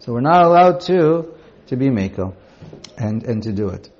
So 0.00 0.12
we're 0.12 0.20
not 0.20 0.44
allowed 0.44 0.80
to, 0.80 1.34
to 1.70 1.76
be 1.76 1.90
mako, 1.90 2.36
and, 2.98 3.24
and 3.24 3.42
to 3.42 3.52
do 3.52 3.68
it. 3.70 3.90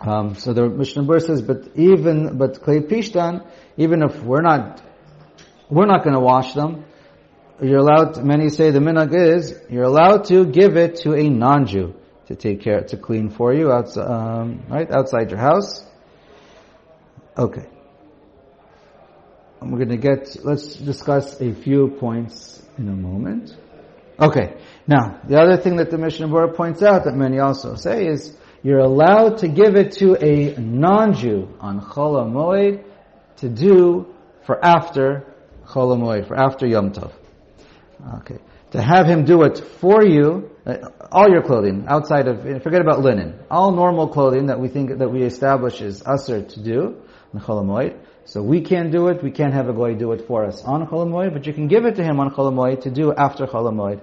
Um, 0.00 0.34
so 0.34 0.54
the 0.54 0.68
Mishnah 0.68 1.02
Berurah 1.02 1.26
says, 1.26 1.42
but 1.42 1.76
even, 1.76 2.38
but 2.38 2.62
klei 2.62 2.80
pishtan, 2.80 3.46
even 3.76 4.02
if 4.02 4.22
we're 4.22 4.40
not, 4.40 4.82
we're 5.68 5.86
not 5.86 6.02
going 6.02 6.14
to 6.14 6.20
wash 6.20 6.54
them, 6.54 6.84
you're 7.62 7.78
allowed, 7.78 8.14
to, 8.14 8.22
many 8.22 8.48
say 8.48 8.70
the 8.70 8.78
minhag 8.78 9.14
is, 9.14 9.54
you're 9.68 9.84
allowed 9.84 10.24
to 10.26 10.46
give 10.46 10.78
it 10.78 10.96
to 11.02 11.14
a 11.14 11.28
non-Jew 11.28 11.94
to 12.28 12.34
take 12.34 12.62
care, 12.62 12.80
to 12.80 12.96
clean 12.96 13.28
for 13.28 13.52
you, 13.52 13.70
outside, 13.70 14.06
um, 14.06 14.64
right, 14.68 14.90
outside 14.90 15.30
your 15.30 15.40
house. 15.40 15.84
Okay. 17.36 17.66
We're 19.60 19.84
going 19.84 19.90
to 19.90 19.98
get, 19.98 20.36
let's 20.42 20.76
discuss 20.76 21.38
a 21.42 21.52
few 21.52 21.88
points 21.88 22.62
in 22.78 22.88
a 22.88 22.96
moment. 22.96 23.54
Okay. 24.20 24.56
Now, 24.86 25.20
the 25.24 25.40
other 25.40 25.56
thing 25.56 25.76
that 25.76 25.90
the 25.90 25.98
Mishnah 25.98 26.28
Berurah 26.28 26.54
points 26.54 26.82
out 26.82 27.04
that 27.04 27.14
many 27.14 27.38
also 27.38 27.74
say 27.76 28.06
is, 28.06 28.36
you're 28.62 28.80
allowed 28.80 29.38
to 29.38 29.48
give 29.48 29.76
it 29.76 29.92
to 29.92 30.16
a 30.22 30.58
non-Jew 30.60 31.56
on 31.60 31.80
Chol 31.80 32.30
Moed 32.30 32.84
to 33.36 33.48
do 33.48 34.14
for 34.44 34.62
after 34.62 35.34
Chol 35.64 35.96
Moed, 35.96 36.28
for 36.28 36.36
after 36.36 36.66
Yom 36.66 36.92
Tov. 36.92 37.12
Okay. 38.18 38.38
To 38.72 38.82
have 38.82 39.06
him 39.06 39.24
do 39.24 39.42
it 39.42 39.58
for 39.58 40.04
you, 40.04 40.50
uh, 40.66 40.76
all 41.10 41.28
your 41.28 41.42
clothing, 41.42 41.86
outside 41.88 42.28
of, 42.28 42.42
forget 42.62 42.80
about 42.80 43.00
linen, 43.00 43.38
all 43.50 43.72
normal 43.72 44.08
clothing 44.08 44.46
that 44.46 44.60
we 44.60 44.68
think, 44.68 44.98
that 44.98 45.10
we 45.10 45.22
establish 45.22 45.80
is 45.80 46.02
usher 46.04 46.42
to 46.42 46.62
do, 46.62 47.02
on 47.34 47.40
Cholamoid. 47.40 47.98
So 48.26 48.42
we 48.42 48.60
can't 48.60 48.92
do 48.92 49.08
it, 49.08 49.22
we 49.22 49.30
can't 49.30 49.54
have 49.54 49.68
a 49.68 49.72
goy 49.72 49.94
do 49.94 50.12
it 50.12 50.26
for 50.26 50.44
us 50.44 50.62
on 50.62 50.86
Cholamoid, 50.86 51.32
but 51.32 51.46
you 51.46 51.52
can 51.52 51.66
give 51.66 51.84
it 51.84 51.96
to 51.96 52.04
him 52.04 52.20
on 52.20 52.30
Cholamoid 52.30 52.82
to 52.82 52.90
do 52.90 53.12
after 53.12 53.46
Cholamoid. 53.46 54.00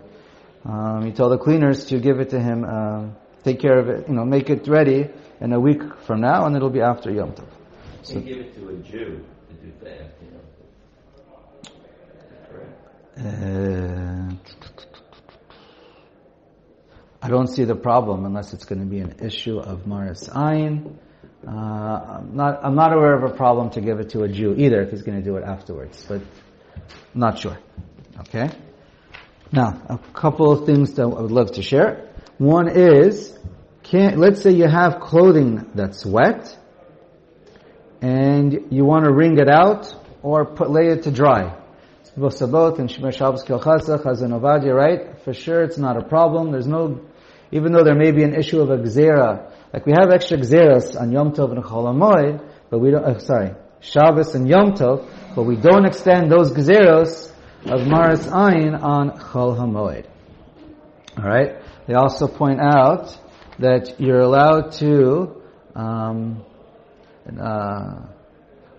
Um, 0.68 1.06
he 1.06 1.14
told 1.14 1.32
the 1.32 1.38
cleaners 1.38 1.86
to 1.86 2.00
give 2.00 2.20
it 2.20 2.32
to 2.32 2.40
him, 2.40 2.66
uh, 2.66 3.08
take 3.44 3.62
care 3.62 3.80
of 3.80 3.88
it, 3.88 4.10
you 4.10 4.14
know, 4.14 4.26
make 4.26 4.50
it 4.50 4.68
ready 4.68 5.08
in 5.40 5.54
a 5.54 5.60
week 5.60 5.82
from 6.06 6.20
now, 6.20 6.46
and 6.46 6.58
it'll 6.58 6.70
be 6.70 6.82
after 6.82 7.10
Yom 7.10 7.32
Tov. 7.32 7.48
So, 8.02 8.20
give 8.20 8.40
it 8.40 8.54
to 8.56 8.70
a 8.70 8.74
Jew 8.76 9.26
to 9.48 9.54
do 9.54 9.72
that. 9.84 10.12
Uh, 13.18 14.36
I 17.22 17.30
don't 17.30 17.48
see 17.48 17.64
the 17.64 17.76
problem 17.76 18.26
unless 18.26 18.54
it's 18.54 18.66
going 18.66 18.80
to 18.80 18.86
be 18.86 19.00
an 19.00 19.16
issue 19.24 19.60
of 19.60 19.88
Maris 19.88 20.28
Ayin. 20.28 20.98
Uh, 21.48 21.52
I'm 21.52 22.36
not, 22.36 22.60
I'm 22.64 22.76
not 22.76 22.92
aware 22.92 23.14
of 23.14 23.24
a 23.24 23.34
problem 23.34 23.70
to 23.72 23.82
give 23.82 24.00
it 24.00 24.10
to 24.10 24.24
a 24.24 24.28
Jew 24.28 24.54
either 24.58 24.82
if 24.82 24.92
he's 24.92 25.02
going 25.02 25.18
to 25.18 25.24
do 25.24 25.38
it 25.38 25.46
afterwards, 25.46 26.06
but 26.08 26.22
I'm 27.14 27.20
not 27.22 27.40
sure. 27.40 27.58
Okay? 28.20 28.50
Now, 29.52 29.82
a 29.90 29.98
couple 30.14 30.52
of 30.52 30.66
things 30.66 30.94
that 30.94 31.04
I 31.04 31.06
would 31.06 31.32
love 31.32 31.54
to 31.54 31.62
share. 31.62 32.10
One 32.38 32.70
is, 32.70 33.38
can, 33.84 34.20
let's 34.20 34.42
say 34.42 34.52
you 34.52 34.68
have 34.68 35.00
clothing 35.00 35.70
that's 35.74 36.06
wet, 36.06 36.58
and 38.02 38.68
you 38.70 38.84
want 38.84 39.06
to 39.06 39.12
wring 39.12 39.38
it 39.38 39.50
out 39.50 39.96
or 40.22 40.46
put, 40.46 40.70
lay 40.70 40.88
it 40.88 41.04
to 41.04 41.12
dry. 41.12 41.58
Vosabot 42.18 42.80
and 42.80 42.90
Chazon 42.90 44.32
Ovadia, 44.34 44.74
right? 44.74 45.22
For 45.24 45.34
sure 45.34 45.64
it's 45.64 45.78
not 45.78 45.98
a 45.98 46.04
problem. 46.04 46.52
There's 46.52 46.68
no, 46.68 47.02
even 47.52 47.72
though 47.72 47.84
there 47.84 47.96
may 47.96 48.12
be 48.12 48.24
an 48.24 48.34
issue 48.34 48.60
of 48.60 48.72
a 48.72 48.78
gzera, 48.78 49.52
like 49.72 49.86
we 49.86 49.94
have 49.94 50.10
extra 50.12 50.38
gzeras 50.38 51.00
on 51.00 51.12
Yom 51.12 51.32
Tov 51.34 51.52
and 51.52 51.64
Chol 51.64 52.42
but 52.70 52.80
we 52.80 52.90
don't, 52.92 53.04
uh, 53.04 53.20
sorry, 53.20 53.52
Shabbos 53.80 54.34
and 54.34 54.50
Yom 54.50 54.74
Tov, 54.74 55.08
but 55.36 55.44
we 55.44 55.56
don't 55.56 55.86
extend 55.86 56.32
those 56.32 56.52
gzeros 56.52 57.32
of 57.70 57.86
Maris 57.86 58.26
Ayin 58.28 58.82
on 58.82 59.12
Chol 59.20 59.58
HaMoed. 59.58 60.06
Alright? 61.18 61.62
They 61.86 61.96
also 61.96 62.28
point 62.28 62.62
out 62.62 63.18
that 63.60 64.00
you're 64.00 64.22
allowed 64.22 64.72
to, 64.74 65.42
um, 65.76 66.46
uh, 67.28 68.06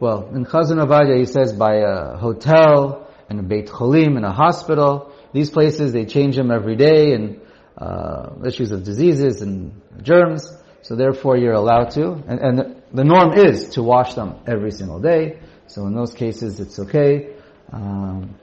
well, 0.00 0.30
in 0.34 0.46
Chazon 0.46 0.82
Ovadia 0.82 1.18
he 1.18 1.26
says 1.26 1.52
by 1.52 1.76
a 1.76 2.16
hotel, 2.16 3.06
and 3.28 3.40
a 3.40 3.42
Beit 3.42 3.66
Cholim, 3.66 4.16
in 4.16 4.24
a 4.24 4.32
hospital. 4.32 5.12
These 5.34 5.50
places, 5.50 5.92
they 5.92 6.06
change 6.06 6.36
them 6.36 6.50
every 6.50 6.76
day 6.76 7.12
and 7.12 7.42
uh, 7.76 8.30
issues 8.46 8.70
of 8.72 8.84
diseases 8.84 9.42
and 9.42 9.82
germs. 10.02 10.50
So 10.80 10.96
therefore 10.96 11.36
you're 11.36 11.52
allowed 11.52 11.90
to. 11.90 12.12
And, 12.26 12.40
and 12.40 12.82
the 12.94 13.04
norm 13.04 13.34
is 13.34 13.70
to 13.70 13.82
wash 13.82 14.14
them 14.14 14.36
every 14.46 14.70
single 14.70 15.00
day. 15.00 15.40
So 15.66 15.86
in 15.86 15.94
those 15.94 16.14
cases 16.14 16.58
it's 16.60 16.78
okay. 16.78 17.34
Um, 17.70 18.34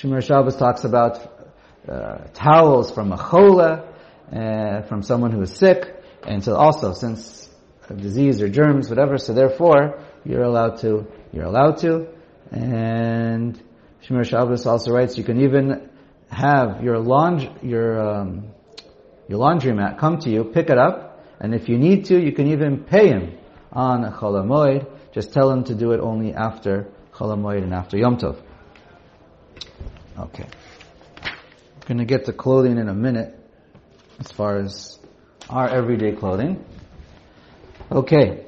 Shemir 0.00 0.26
Shabbos 0.26 0.56
talks 0.56 0.84
about 0.84 1.18
uh, 1.86 2.18
towels 2.32 2.90
from 2.90 3.12
a 3.12 3.18
chola, 3.18 3.84
uh, 4.32 4.82
from 4.82 5.02
someone 5.02 5.30
who 5.30 5.42
is 5.42 5.52
sick. 5.54 5.94
And 6.26 6.42
so 6.42 6.54
also, 6.54 6.94
since 6.94 7.50
disease 7.94 8.40
or 8.40 8.48
germs, 8.48 8.88
whatever. 8.88 9.18
So 9.18 9.34
therefore, 9.34 10.02
you're 10.24 10.42
allowed 10.42 10.78
to, 10.78 11.06
you're 11.32 11.44
allowed 11.44 11.78
to. 11.78 12.06
And 12.50 13.60
Shemir 14.06 14.24
Shabbos 14.24 14.64
also 14.64 14.90
writes, 14.90 15.18
you 15.18 15.24
can 15.24 15.42
even 15.42 15.90
have 16.30 16.82
your 16.82 16.98
laundry, 16.98 17.52
your, 17.60 18.00
um, 18.00 18.52
your 19.28 19.38
laundromat 19.38 19.98
come 19.98 20.18
to 20.20 20.30
you, 20.30 20.44
pick 20.44 20.70
it 20.70 20.78
up, 20.78 21.26
and 21.40 21.54
if 21.54 21.68
you 21.68 21.76
need 21.76 22.06
to, 22.06 22.18
you 22.18 22.32
can 22.32 22.46
even 22.46 22.84
pay 22.84 23.08
him 23.08 23.36
on 23.70 24.04
a 24.04 24.12
Cholamoid. 24.12 24.86
Just 25.12 25.34
tell 25.34 25.50
him 25.50 25.64
to 25.64 25.74
do 25.74 25.92
it 25.92 26.00
only 26.00 26.32
after 26.32 26.88
Cholamoid 27.12 27.62
and 27.62 27.74
after 27.74 27.98
Yom 27.98 28.16
Tov. 28.16 28.42
Okay. 30.20 30.46
We're 31.24 31.86
going 31.86 31.98
to 31.98 32.04
get 32.04 32.26
to 32.26 32.32
clothing 32.32 32.76
in 32.76 32.88
a 32.88 32.94
minute 32.94 33.34
as 34.18 34.30
far 34.30 34.58
as 34.58 34.98
our 35.48 35.66
everyday 35.68 36.12
clothing. 36.12 36.62
Okay. 37.90 38.44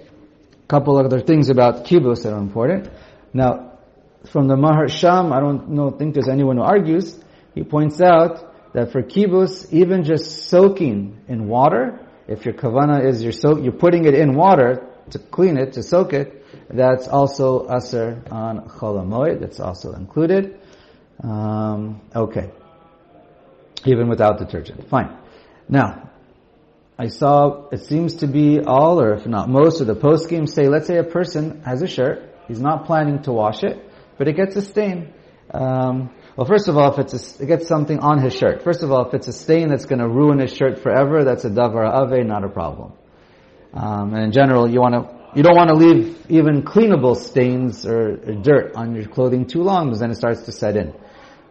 A 0.53 0.67
couple 0.69 0.99
other 0.99 1.21
things 1.21 1.49
about 1.49 1.87
kibbus 1.87 2.25
that 2.25 2.35
are 2.35 2.39
important. 2.39 2.91
Now, 3.33 3.79
from 4.27 4.49
the 4.49 4.57
Maharsham, 4.57 5.33
I 5.33 5.41
don't 5.41 5.71
know, 5.71 5.91
think 5.91 6.13
there's 6.13 6.29
anyone 6.29 6.59
who 6.59 6.63
argues, 6.63 7.19
he 7.55 7.65
points 7.65 8.01
out 8.03 8.73
that 8.75 8.93
for 8.93 9.03
kibbus, 9.03 9.73
even 9.73 10.05
just 10.05 10.49
soaking 10.49 11.23
in 11.27 11.49
water, 11.49 12.01
if 12.29 12.45
your 12.45 12.55
kavana 12.55 13.05
is 13.05 13.23
you're, 13.23 13.33
so, 13.33 13.59
you're 13.59 13.73
putting 13.73 14.05
it 14.05 14.15
in 14.15 14.35
water 14.35 14.87
to 15.11 15.19
clean 15.19 15.57
it, 15.57 15.73
to 15.75 15.83
soak 15.83 16.13
it, 16.13 16.45
that's 16.69 17.09
also 17.09 17.67
aser 17.71 18.23
on 18.31 18.69
cholamoid, 18.69 19.41
that's 19.41 19.59
also 19.59 19.93
included. 19.95 20.59
Um, 21.23 22.01
okay. 22.15 22.51
Even 23.85 24.09
without 24.09 24.39
detergent. 24.39 24.89
Fine. 24.89 25.17
Now, 25.69 26.11
I 26.99 27.09
saw, 27.09 27.69
it 27.71 27.81
seems 27.81 28.17
to 28.17 28.27
be 28.27 28.61
all, 28.61 29.01
or 29.01 29.15
if 29.15 29.27
not 29.27 29.49
most 29.49 29.81
of 29.81 29.87
the 29.87 29.95
poskim 29.97 30.49
say, 30.49 30.69
let's 30.69 30.87
say 30.87 30.99
a 30.99 31.05
person 31.05 31.63
has 31.63 31.83
a 31.83 31.87
shirt, 31.87 32.33
he's 32.49 32.61
not 32.61 32.87
planning 32.87 33.23
to 33.23 33.33
wash 33.33 33.65
it, 33.65 33.91
but 34.19 34.29
it 34.29 34.35
gets 34.35 34.55
a 34.57 34.63
stain. 34.63 35.13
Um, 35.53 36.11
well, 36.37 36.47
first 36.47 36.69
of 36.69 36.77
all, 36.77 36.93
if 36.93 36.99
it's 36.99 37.41
a, 37.41 37.43
it 37.43 37.47
gets 37.47 37.67
something 37.67 37.99
on 37.99 38.23
his 38.23 38.35
shirt. 38.35 38.63
First 38.63 38.83
of 38.83 38.91
all, 38.91 39.07
if 39.07 39.15
it's 39.15 39.29
a 39.29 39.33
stain 39.33 39.69
that's 39.69 39.85
going 39.85 39.99
to 39.99 40.09
ruin 40.09 40.39
his 40.39 40.55
shirt 40.55 40.79
forever, 40.79 41.25
that's 41.25 41.45
a 41.45 41.51
davar 41.51 41.87
ave, 41.87 42.23
not 42.23 42.45
a 42.45 42.49
problem. 42.49 42.93
Um, 43.75 44.15
and 44.15 44.25
in 44.25 44.33
general, 44.33 44.71
you 44.71 44.81
want 44.81 44.95
to 44.95 45.23
you 45.35 45.43
don't 45.43 45.57
want 45.57 45.71
to 45.71 45.75
leave 45.75 46.27
even 46.29 46.63
cleanable 46.63 47.17
stains 47.17 47.87
or, 47.87 48.21
or, 48.23 48.35
dirt 48.35 48.75
on 48.75 48.95
your 48.95 49.07
clothing 49.07 49.47
too 49.47 49.63
long, 49.63 49.87
because 49.87 50.01
then 50.01 50.11
it 50.11 50.17
starts 50.17 50.43
to 50.43 50.53
set 50.53 50.77
in. 50.77 50.93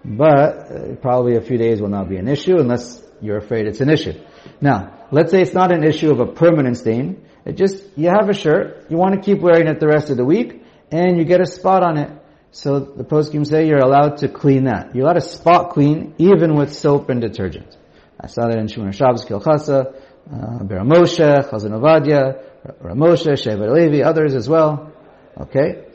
But 0.03 0.71
uh, 0.71 0.95
probably 1.01 1.35
a 1.35 1.41
few 1.41 1.57
days 1.57 1.81
will 1.81 1.89
not 1.89 2.09
be 2.09 2.17
an 2.17 2.27
issue 2.27 2.57
unless 2.57 3.01
you're 3.21 3.37
afraid 3.37 3.67
it's 3.67 3.81
an 3.81 3.89
issue. 3.89 4.13
Now, 4.59 5.07
let's 5.11 5.31
say 5.31 5.41
it's 5.41 5.53
not 5.53 5.71
an 5.71 5.83
issue 5.83 6.11
of 6.11 6.19
a 6.19 6.25
permanent 6.25 6.77
stain. 6.77 7.25
It 7.45 7.57
just 7.57 7.83
you 7.95 8.09
have 8.09 8.29
a 8.29 8.33
shirt, 8.33 8.87
you 8.89 8.97
want 8.97 9.15
to 9.15 9.21
keep 9.21 9.39
wearing 9.39 9.67
it 9.67 9.79
the 9.79 9.87
rest 9.87 10.09
of 10.09 10.17
the 10.17 10.25
week, 10.25 10.63
and 10.91 11.17
you 11.17 11.25
get 11.25 11.41
a 11.41 11.45
spot 11.45 11.83
on 11.83 11.97
it. 11.97 12.11
So 12.51 12.79
the 12.79 13.03
poskim 13.03 13.47
say 13.47 13.67
you're 13.67 13.79
allowed 13.79 14.17
to 14.17 14.27
clean 14.27 14.65
that. 14.65 14.93
You're 14.93 15.05
allowed 15.05 15.13
to 15.13 15.21
spot 15.21 15.71
clean 15.71 16.15
even 16.17 16.55
with 16.55 16.73
soap 16.73 17.09
and 17.09 17.21
detergent. 17.21 17.77
I 18.19 18.27
saw 18.27 18.47
that 18.47 18.57
in 18.57 18.67
Shimon 18.67 18.91
Shabbos 18.91 19.25
Kilchasa, 19.25 19.95
uh, 20.31 20.59
Beramoshe, 20.63 21.49
Chazon 21.49 21.71
Ovadia, 21.71 22.43
Ramoshe, 22.81 23.33
Shevet 23.33 23.73
Levi, 23.73 24.01
others 24.03 24.35
as 24.35 24.47
well. 24.47 24.91
Okay? 25.39 25.85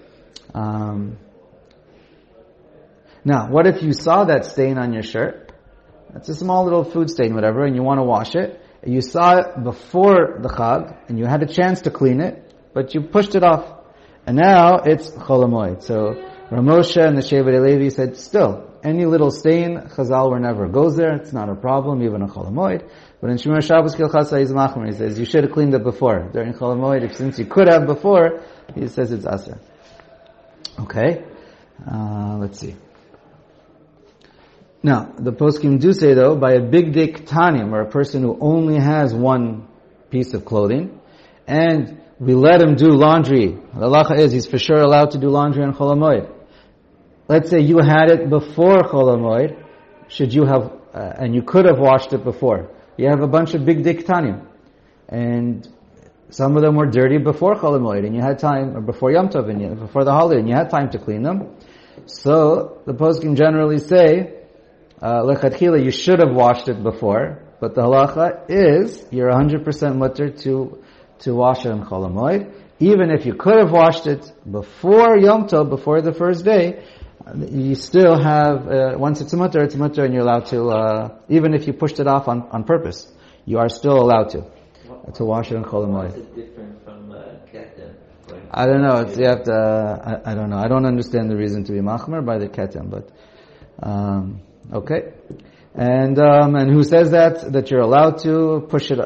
Um, 0.54 1.18
now, 3.26 3.48
what 3.50 3.66
if 3.66 3.82
you 3.82 3.92
saw 3.92 4.26
that 4.26 4.44
stain 4.44 4.78
on 4.78 4.92
your 4.92 5.02
shirt? 5.02 5.50
That's 6.12 6.28
a 6.28 6.34
small 6.36 6.62
little 6.62 6.84
food 6.84 7.10
stain, 7.10 7.34
whatever, 7.34 7.64
and 7.64 7.74
you 7.74 7.82
want 7.82 7.98
to 7.98 8.04
wash 8.04 8.36
it. 8.36 8.62
You 8.86 9.00
saw 9.00 9.38
it 9.38 9.64
before 9.64 10.38
the 10.40 10.48
Chag, 10.48 10.96
and 11.08 11.18
you 11.18 11.26
had 11.26 11.42
a 11.42 11.46
chance 11.46 11.80
to 11.82 11.90
clean 11.90 12.20
it, 12.20 12.54
but 12.72 12.94
you 12.94 13.00
pushed 13.00 13.34
it 13.34 13.42
off. 13.42 13.80
And 14.26 14.36
now 14.36 14.76
it's 14.76 15.10
Cholamoid. 15.10 15.82
So, 15.82 16.14
Ramoshe 16.52 17.04
and 17.04 17.18
the 17.18 17.20
Shevet 17.20 17.60
Levi 17.60 17.88
said, 17.88 18.16
still, 18.16 18.72
any 18.84 19.06
little 19.06 19.32
stain, 19.32 19.76
Chazal 19.76 20.30
were 20.30 20.38
never 20.38 20.68
gozer, 20.68 21.18
it's 21.18 21.32
not 21.32 21.48
a 21.48 21.56
problem, 21.56 22.04
even 22.04 22.22
a 22.22 22.28
Cholamoid. 22.28 22.88
But 23.20 23.30
in 23.30 23.38
Shemar 23.38 23.60
Shabbos 23.60 23.96
Kilchasa, 23.96 24.38
he's. 24.38 24.50
He 24.52 24.92
says, 24.96 25.18
you 25.18 25.24
should 25.24 25.42
have 25.42 25.52
cleaned 25.52 25.74
it 25.74 25.82
before. 25.82 26.30
During 26.32 26.52
Cholamoid, 26.52 27.12
since 27.16 27.40
you 27.40 27.46
could 27.46 27.66
have 27.66 27.86
before, 27.86 28.44
he 28.76 28.86
says 28.86 29.10
it's 29.10 29.26
Aser. 29.26 29.58
Okay? 30.78 31.24
Uh, 31.84 32.36
let's 32.38 32.60
see. 32.60 32.76
Now, 34.82 35.12
the 35.18 35.32
poskim 35.32 35.80
do 35.80 35.92
say 35.92 36.14
though, 36.14 36.36
by 36.36 36.52
a 36.52 36.60
bigdei 36.60 37.16
ketanim, 37.16 37.72
or 37.72 37.80
a 37.80 37.90
person 37.90 38.22
who 38.22 38.38
only 38.40 38.78
has 38.78 39.14
one 39.14 39.66
piece 40.10 40.34
of 40.34 40.44
clothing, 40.44 41.00
and 41.46 42.00
we 42.18 42.34
let 42.34 42.60
him 42.60 42.76
do 42.76 42.88
laundry. 42.88 43.48
The 43.48 43.86
halacha 43.88 44.18
is 44.18 44.32
he's 44.32 44.46
for 44.46 44.58
sure 44.58 44.78
allowed 44.78 45.12
to 45.12 45.18
do 45.18 45.28
laundry 45.28 45.64
on 45.64 45.74
Cholamoid. 45.74 46.32
Let's 47.28 47.50
say 47.50 47.60
you 47.60 47.78
had 47.78 48.10
it 48.10 48.30
before 48.30 48.78
Cholamoid, 48.82 49.62
should 50.08 50.32
you 50.32 50.44
have, 50.44 50.72
uh, 50.94 51.12
and 51.18 51.34
you 51.34 51.42
could 51.42 51.64
have 51.64 51.78
washed 51.78 52.12
it 52.12 52.22
before. 52.22 52.70
You 52.96 53.08
have 53.08 53.20
a 53.20 53.26
bunch 53.26 53.54
of 53.54 53.62
bigdei 53.62 54.02
ketanim, 54.02 54.46
and 55.08 55.68
some 56.30 56.56
of 56.56 56.62
them 56.62 56.76
were 56.76 56.86
dirty 56.86 57.18
before 57.18 57.54
Cholamoid, 57.54 58.06
and 58.06 58.14
you 58.14 58.22
had 58.22 58.38
time, 58.38 58.76
or 58.76 58.80
before 58.80 59.12
Yom 59.12 59.28
Tov, 59.28 59.50
and 59.50 59.60
you, 59.60 59.68
before 59.74 60.04
the 60.04 60.12
holiday, 60.12 60.40
and 60.40 60.48
you 60.48 60.54
had 60.54 60.70
time 60.70 60.90
to 60.90 60.98
clean 60.98 61.22
them. 61.22 61.56
So, 62.06 62.82
the 62.86 62.94
poskim 62.94 63.36
generally 63.36 63.78
say, 63.78 64.34
uh, 65.00 65.22
lechatchila, 65.22 65.84
you 65.84 65.90
should 65.90 66.20
have 66.20 66.34
washed 66.34 66.68
it 66.68 66.82
before, 66.82 67.42
but 67.60 67.74
the 67.74 67.82
halacha 67.82 68.46
is, 68.48 69.04
you're 69.10 69.30
100% 69.30 69.96
mutter 69.96 70.30
to, 70.30 70.82
to 71.20 71.34
wash 71.34 71.66
it 71.66 71.70
on 71.70 71.84
Cholamoid. 71.86 72.52
Even 72.78 73.10
if 73.10 73.24
you 73.24 73.34
could 73.34 73.56
have 73.58 73.72
washed 73.72 74.06
it 74.06 74.30
before 74.50 75.16
Yom 75.16 75.48
Tov, 75.48 75.70
before 75.70 76.02
the 76.02 76.12
first 76.12 76.44
day, 76.44 76.84
you 77.34 77.74
still 77.74 78.22
have, 78.22 78.68
uh, 78.68 78.94
once 78.98 79.20
it's 79.20 79.32
a 79.32 79.36
mutter, 79.36 79.62
it's 79.62 79.74
a 79.74 79.78
mutter 79.78 80.04
and 80.04 80.14
you're 80.14 80.22
allowed 80.22 80.46
to, 80.46 80.68
uh, 80.68 81.18
even 81.28 81.54
if 81.54 81.66
you 81.66 81.72
pushed 81.72 81.98
it 81.98 82.06
off 82.06 82.28
on, 82.28 82.42
on 82.50 82.64
purpose, 82.64 83.10
you 83.44 83.58
are 83.58 83.68
still 83.68 83.98
allowed 84.00 84.30
to, 84.30 84.44
to 85.14 85.24
wash 85.24 85.50
it 85.50 85.56
on 85.56 85.64
Cholamoid. 85.64 86.10
What's 86.10 86.16
it 86.16 86.36
different 86.36 86.84
from 86.84 87.10
uh, 87.10 87.22
ketem? 87.52 87.94
I 88.50 88.66
don't 88.66 88.82
know, 88.82 88.98
it's, 88.98 89.16
you 89.18 89.26
have 89.26 89.44
to, 89.44 89.52
uh, 89.52 90.20
I, 90.24 90.32
I 90.32 90.34
don't 90.34 90.50
know, 90.50 90.58
I 90.58 90.68
don't 90.68 90.84
understand 90.84 91.30
the 91.30 91.36
reason 91.36 91.64
to 91.64 91.72
be 91.72 91.80
machmer 91.80 92.24
by 92.24 92.38
the 92.38 92.48
ketem, 92.48 92.90
but, 92.90 93.10
um, 93.82 94.42
Okay, 94.72 95.12
and 95.74 96.18
um, 96.18 96.54
and 96.56 96.70
who 96.70 96.82
says 96.82 97.10
that 97.10 97.52
that 97.52 97.70
you're 97.70 97.80
allowed 97.80 98.18
to 98.22 98.66
push 98.68 98.90
it? 98.90 98.98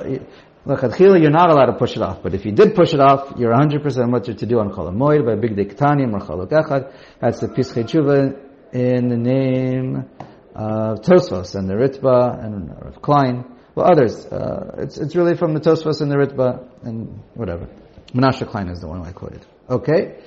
L'chadchila, 0.67 1.21
you're 1.21 1.31
not 1.31 1.49
allowed 1.49 1.67
to 1.67 1.79
push 1.79 1.97
it 1.97 2.03
off. 2.03 2.23
But 2.23 2.35
if 2.35 2.45
you 2.45 2.53
did 2.53 2.75
push 2.75 2.93
it 2.93 3.01
off, 3.01 3.33
you're 3.39 3.53
100% 3.53 4.11
mutter 4.11 4.35
to 4.35 4.47
do 4.47 4.59
on 4.59 4.71
Chol 4.71 4.97
by 5.25 5.35
bigdei 5.35 5.73
ketanim 5.73 6.13
or 6.13 6.21
Chaluk 6.21 6.51
Echad. 6.51 6.93
That's 7.19 7.41
the 7.41 7.49
Piskei 7.49 7.85
Teshuvos 7.85 8.39
in 8.73 9.09
the 9.09 9.17
name 9.17 10.09
of 10.55 11.01
Tosfos 11.01 11.55
and 11.55 11.69
the 11.69 11.75
Ritba 11.75 12.45
and 12.45 12.71
Rav 12.83 13.01
Klein. 13.01 13.45
Well, 13.75 13.91
others. 13.91 14.27
Uh, 14.27 14.77
it's 14.79 14.99
it's 14.99 15.17
really 15.17 15.35
from 15.35 15.55
the 15.55 15.61
Tosfos 15.61 16.03
and 16.03 16.11
the 16.11 16.17
Ritba 16.17 16.69
and 16.83 17.23
whatever. 17.35 17.67
Menashe 18.13 18.47
Klein 18.49 18.69
is 18.69 18.81
the 18.81 18.89
one 18.89 19.03
I 19.03 19.13
quoted. 19.13 19.47
Okay, 19.69 20.21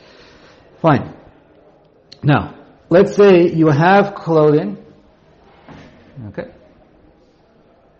fine. 0.81 1.13
Now, 2.23 2.55
let's 2.89 3.15
say 3.15 3.49
you 3.49 3.67
have 3.67 4.15
clothing 4.15 4.83
Okay? 6.27 6.51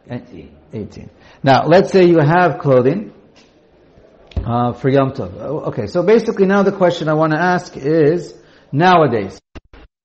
18. 0.10 0.56
18. 0.73 1.10
Now, 1.43 1.65
let's 1.65 1.91
say 1.91 2.06
you 2.06 2.19
have 2.19 2.60
clothing 2.60 3.13
uh, 4.45 4.73
for 4.73 4.89
Yom 4.89 5.12
Tov. 5.12 5.34
Oh, 5.39 5.60
okay, 5.69 5.88
so 5.88 6.04
basically 6.04 6.45
now 6.45 6.63
the 6.63 6.71
question 6.71 7.08
I 7.08 7.13
want 7.13 7.34
to 7.34 7.39
ask 7.39 7.78
is, 7.78 8.34
nowadays, 8.71 9.39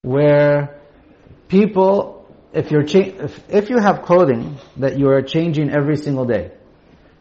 where 0.03 0.81
people, 1.49 2.27
if 2.53 2.71
you're 2.71 2.85
cha- 2.85 3.25
if, 3.25 3.43
if 3.49 3.71
you 3.71 3.79
have 3.79 4.03
clothing 4.03 4.59
that 4.77 4.99
you 4.99 5.09
are 5.09 5.23
changing 5.23 5.71
every 5.71 5.97
single 5.97 6.25
day, 6.25 6.53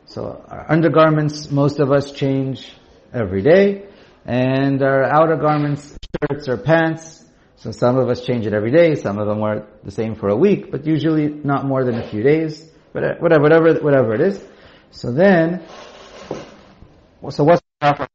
so 0.06 0.43
our 0.47 0.65
undergarments, 0.71 1.52
most 1.52 1.80
of 1.80 1.91
us 1.91 2.12
change 2.12 2.71
every 3.13 3.41
day, 3.41 3.88
and 4.26 4.82
our 4.84 5.04
outer 5.04 5.38
garments, 5.38 5.97
shirts 6.30 6.47
or 6.47 6.58
pants, 6.58 7.26
so 7.67 7.71
some 7.73 7.97
of 7.97 8.08
us 8.08 8.25
change 8.25 8.47
it 8.47 8.53
every 8.53 8.71
day, 8.71 8.95
some 8.95 9.19
of 9.19 9.27
them 9.27 9.39
wear 9.39 9.67
the 9.84 9.91
same 9.91 10.15
for 10.15 10.30
a 10.30 10.36
week, 10.38 10.71
but 10.71 10.88
usually 10.88 11.27
not 11.27 11.65
more 11.65 11.84
than 11.84 11.95
a 11.95 12.10
few 12.10 12.23
days, 12.23 12.65
but 12.93 13.21
whatever, 13.21 13.41
whatever, 13.41 13.73
whatever 13.82 14.15
it 14.15 14.21
is. 14.21 14.41
So 14.91 15.12
then, 15.12 15.65
so 17.30 17.43
what's 17.43 17.62
the 17.82 18.08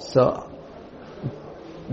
So, 0.00 0.54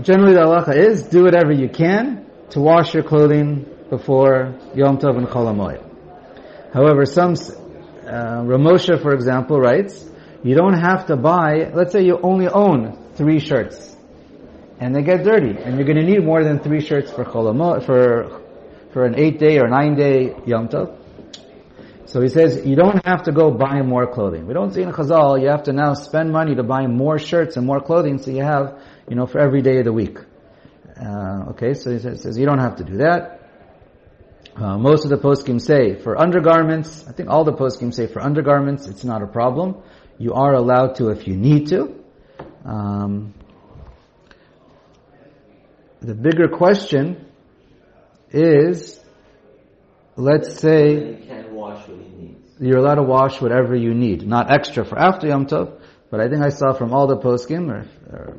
generally 0.02 0.34
the 0.34 0.40
halacha 0.40 0.76
is, 0.76 1.04
do 1.04 1.22
whatever 1.22 1.50
you 1.50 1.70
can 1.70 2.26
to 2.50 2.60
wash 2.60 2.92
your 2.92 3.04
clothing 3.04 3.64
before 3.88 4.54
Yom 4.74 4.98
Tov 4.98 5.16
and 5.16 5.26
Chol 5.26 5.46
HaMoed. 5.46 6.74
However, 6.74 7.06
some, 7.06 7.32
uh, 7.32 8.42
Ramosha, 8.44 9.00
for 9.00 9.14
example, 9.14 9.58
writes, 9.58 10.04
you 10.42 10.54
don't 10.54 10.78
have 10.78 11.06
to 11.06 11.16
buy, 11.16 11.70
let's 11.72 11.92
say 11.92 12.04
you 12.04 12.20
only 12.22 12.48
own 12.48 12.98
three 13.14 13.40
shirts 13.40 13.93
and 14.80 14.94
they 14.94 15.02
get 15.02 15.24
dirty. 15.24 15.50
And 15.50 15.76
you're 15.76 15.86
going 15.86 15.96
to 15.96 16.04
need 16.04 16.24
more 16.24 16.42
than 16.42 16.58
three 16.58 16.80
shirts 16.80 17.10
for 17.10 17.24
cholamot, 17.24 17.84
for, 17.86 18.42
for 18.92 19.04
an 19.04 19.18
eight 19.18 19.38
day 19.38 19.58
or 19.58 19.68
nine 19.68 19.94
day 19.94 20.34
Yom 20.46 20.68
Tov. 20.68 21.00
So 22.06 22.20
he 22.20 22.28
says, 22.28 22.64
you 22.64 22.76
don't 22.76 23.04
have 23.04 23.24
to 23.24 23.32
go 23.32 23.50
buy 23.50 23.82
more 23.82 24.06
clothing. 24.06 24.46
We 24.46 24.54
don't 24.54 24.72
see 24.72 24.82
in 24.82 24.92
Chazal, 24.92 25.40
you 25.40 25.48
have 25.48 25.64
to 25.64 25.72
now 25.72 25.94
spend 25.94 26.30
money 26.30 26.54
to 26.54 26.62
buy 26.62 26.86
more 26.86 27.18
shirts 27.18 27.56
and 27.56 27.66
more 27.66 27.80
clothing 27.80 28.18
so 28.18 28.30
you 28.30 28.42
have, 28.42 28.78
you 29.08 29.16
know, 29.16 29.26
for 29.26 29.40
every 29.40 29.62
day 29.62 29.78
of 29.78 29.84
the 29.84 29.92
week. 29.92 30.18
Uh, 30.96 31.50
okay, 31.50 31.74
so 31.74 31.90
he 31.90 31.98
says, 31.98 32.38
you 32.38 32.46
don't 32.46 32.60
have 32.60 32.76
to 32.76 32.84
do 32.84 32.98
that. 32.98 33.40
Uh, 34.54 34.78
most 34.78 35.04
of 35.04 35.10
the 35.10 35.16
poskim 35.16 35.60
say 35.60 35.96
for 35.96 36.16
undergarments, 36.16 37.04
I 37.08 37.12
think 37.12 37.28
all 37.28 37.42
the 37.42 37.52
poskim 37.52 37.92
say 37.92 38.06
for 38.06 38.22
undergarments, 38.22 38.86
it's 38.86 39.02
not 39.02 39.20
a 39.20 39.26
problem. 39.26 39.82
You 40.16 40.34
are 40.34 40.54
allowed 40.54 40.94
to 40.96 41.08
if 41.08 41.26
you 41.26 41.34
need 41.34 41.66
to. 41.70 41.96
Um, 42.64 43.34
the 46.04 46.14
bigger 46.14 46.48
question 46.48 47.24
is, 48.30 49.00
let's 50.16 50.58
say 50.60 51.16
He 51.16 51.26
can 51.26 51.54
wash 51.54 51.88
what 51.88 51.98
he 51.98 52.08
needs. 52.08 52.50
you're 52.60 52.78
allowed 52.78 52.96
to 52.96 53.02
wash 53.02 53.40
whatever 53.40 53.74
you 53.74 53.94
need, 53.94 54.26
not 54.26 54.50
extra 54.50 54.84
for 54.84 54.98
after 54.98 55.28
Yom 55.28 55.46
Tov, 55.46 55.80
but 56.10 56.20
I 56.20 56.28
think 56.28 56.42
I 56.42 56.50
saw 56.50 56.72
from 56.72 56.92
all 56.92 57.06
the 57.06 57.16
poskim, 57.16 57.70
or, 57.70 57.86
or 58.12 58.36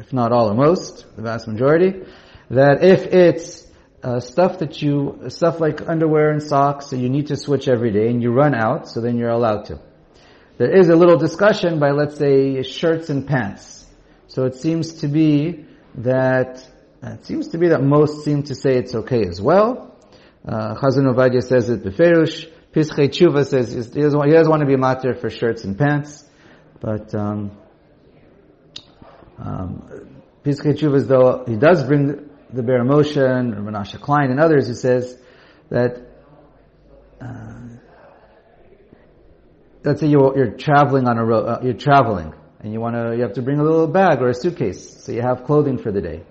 if 0.00 0.12
not 0.12 0.32
all 0.32 0.50
or 0.50 0.54
most, 0.54 1.04
the 1.16 1.22
vast 1.22 1.46
majority, 1.46 2.02
that 2.50 2.82
if 2.82 3.06
it's 3.06 3.66
uh, 4.02 4.20
stuff 4.20 4.60
that 4.60 4.80
you, 4.80 5.24
stuff 5.28 5.60
like 5.60 5.88
underwear 5.88 6.30
and 6.30 6.42
socks 6.42 6.90
that 6.90 6.98
you 6.98 7.08
need 7.08 7.26
to 7.26 7.36
switch 7.36 7.68
every 7.68 7.90
day 7.90 8.08
and 8.08 8.22
you 8.22 8.32
run 8.32 8.54
out, 8.54 8.88
so 8.88 9.00
then 9.00 9.18
you're 9.18 9.30
allowed 9.30 9.66
to. 9.66 9.80
There 10.58 10.74
is 10.74 10.88
a 10.88 10.96
little 10.96 11.18
discussion 11.18 11.78
by, 11.78 11.90
let's 11.90 12.16
say, 12.16 12.62
shirts 12.62 13.10
and 13.10 13.26
pants. 13.26 13.84
So 14.28 14.44
it 14.44 14.54
seems 14.54 14.94
to 15.00 15.08
be 15.08 15.66
that, 15.96 16.66
it 17.02 17.24
seems 17.24 17.48
to 17.48 17.58
be 17.58 17.68
that 17.68 17.82
most 17.82 18.24
seem 18.24 18.42
to 18.44 18.54
say 18.54 18.76
it's 18.76 18.94
okay 18.94 19.22
as 19.26 19.40
well. 19.40 19.94
Uh, 20.46 20.74
Chazon 20.74 21.12
Ovadia 21.12 21.42
says 21.42 21.68
it 21.68 21.82
beferush. 21.82 22.50
Piskei 22.72 23.08
Teshuvos 23.08 23.46
says 23.46 23.72
he 23.72 24.00
doesn't, 24.00 24.18
want, 24.18 24.28
he 24.28 24.36
doesn't 24.36 24.50
want 24.50 24.60
to 24.60 24.66
be 24.66 24.76
matir 24.76 25.18
for 25.20 25.30
shirts 25.30 25.64
and 25.64 25.78
pants, 25.78 26.24
but 26.80 27.14
um, 27.14 27.56
um, 29.38 30.22
Piskei 30.44 30.74
Teshuvos 30.74 31.08
though 31.08 31.44
he 31.46 31.56
does 31.56 31.84
bring 31.84 32.30
the 32.52 32.62
Ber 32.62 32.84
Moshe 32.84 33.16
and 33.16 33.54
Menashe 33.54 34.00
Klein 34.00 34.30
and 34.30 34.40
others. 34.40 34.68
He 34.68 34.74
says 34.74 35.18
that 35.70 36.06
uh, 37.20 37.56
let's 39.84 40.00
say 40.00 40.08
you're, 40.08 40.36
you're 40.36 40.56
traveling 40.56 41.08
on 41.08 41.16
a 41.16 41.24
road, 41.24 41.46
uh, 41.46 41.60
you're 41.62 41.74
traveling 41.74 42.34
and 42.60 42.72
you 42.72 42.80
want 42.80 42.96
to 42.96 43.16
you 43.16 43.22
have 43.22 43.34
to 43.34 43.42
bring 43.42 43.58
a 43.58 43.62
little 43.62 43.86
bag 43.86 44.20
or 44.20 44.28
a 44.28 44.34
suitcase 44.34 45.02
so 45.04 45.12
you 45.12 45.22
have 45.22 45.44
clothing 45.44 45.78
for 45.78 45.92
the 45.92 46.00
day. 46.00 46.22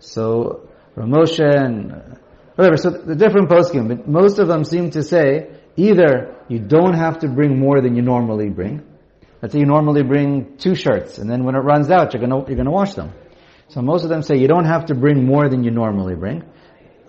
So 0.00 0.68
Ramosha 0.96 1.54
and 1.64 2.18
whatever. 2.56 2.76
So 2.76 2.90
the 2.90 3.14
different 3.14 3.48
poskim, 3.48 3.88
but 3.88 4.08
most 4.08 4.38
of 4.38 4.48
them 4.48 4.64
seem 4.64 4.90
to 4.90 5.02
say 5.02 5.50
either 5.76 6.36
you 6.48 6.58
don't 6.58 6.94
have 6.94 7.20
to 7.20 7.28
bring 7.28 7.58
more 7.58 7.80
than 7.80 7.94
you 7.94 8.02
normally 8.02 8.48
bring. 8.48 8.82
Let's 9.40 9.52
say 9.54 9.60
you 9.60 9.66
normally 9.66 10.02
bring 10.02 10.58
two 10.58 10.74
shirts, 10.74 11.18
and 11.18 11.30
then 11.30 11.44
when 11.44 11.54
it 11.54 11.60
runs 11.60 11.90
out, 11.90 12.12
you're 12.12 12.20
gonna 12.20 12.44
you're 12.46 12.56
gonna 12.56 12.70
wash 12.70 12.94
them. 12.94 13.12
So 13.68 13.80
most 13.80 14.02
of 14.02 14.10
them 14.10 14.22
say 14.22 14.36
you 14.36 14.48
don't 14.48 14.66
have 14.66 14.86
to 14.86 14.94
bring 14.94 15.24
more 15.24 15.48
than 15.48 15.64
you 15.64 15.70
normally 15.70 16.16
bring. 16.16 16.44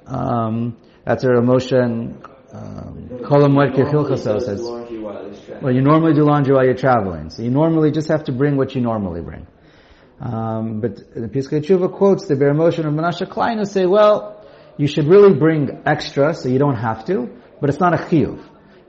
Um, 0.06 0.78
that's 1.06 1.24
where 1.24 1.42
Moshe 1.42 1.74
and 1.74 2.24
um, 2.54 3.10
Kolam 3.24 4.18
says. 4.18 4.62
Laundry 4.62 5.00
while 5.00 5.28
he's 5.28 5.40
traveling. 5.40 5.64
Well, 5.64 5.74
you 5.74 5.82
normally 5.82 6.14
do 6.14 6.24
laundry 6.24 6.54
while 6.54 6.66
you're 6.66 6.76
traveling, 6.76 7.30
so 7.30 7.42
you 7.44 7.50
normally 7.50 7.92
just 7.92 8.10
have 8.10 8.26
to 8.26 8.32
bring 8.32 8.58
what 8.58 8.76
you 8.76 8.82
normally 8.82 9.22
bring. 9.22 9.48
Um, 10.22 10.82
but 10.82 10.98
the 11.16 11.28
Piskei 11.28 11.92
quotes 11.92 12.28
the 12.28 12.36
Ber 12.36 12.54
Moshe 12.54 12.78
and 12.78 12.98
Menashe 12.98 13.28
Klein 13.28 13.58
who 13.58 13.66
say, 13.66 13.88
well, 13.88 14.46
you 14.78 14.86
should 14.86 15.08
really 15.08 15.34
bring 15.34 15.82
extra, 15.86 16.36
so 16.36 16.48
you 16.48 16.60
don't 16.60 16.76
have 16.76 17.06
to, 17.06 17.28
but 17.60 17.72
it's 17.72 17.80
not 17.80 17.96
a 17.96 17.98
chiyuv. 17.98 18.40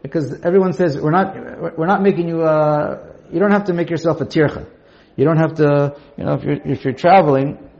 Because 0.03 0.41
everyone 0.43 0.75
says, 0.75 1.01
we're 1.01 1.11
not, 1.11 1.79
we're 1.79 1.87
not 1.87 2.03
making 2.03 2.29
you, 2.29 2.43
uh, 2.43 3.15
you 3.33 3.41
don't 3.41 3.53
have 3.53 3.65
to 3.65 3.73
make 3.73 3.89
yourself 3.89 4.21
a 4.21 4.27
tircha. 4.27 4.69
You 5.17 5.25
don't 5.25 5.39
have 5.39 5.55
to, 5.55 5.97
you 6.19 6.25
know, 6.25 6.35
if 6.35 6.45
you're, 6.45 6.73
if 6.73 6.85
you're 6.85 6.95
traveling, 6.95 7.71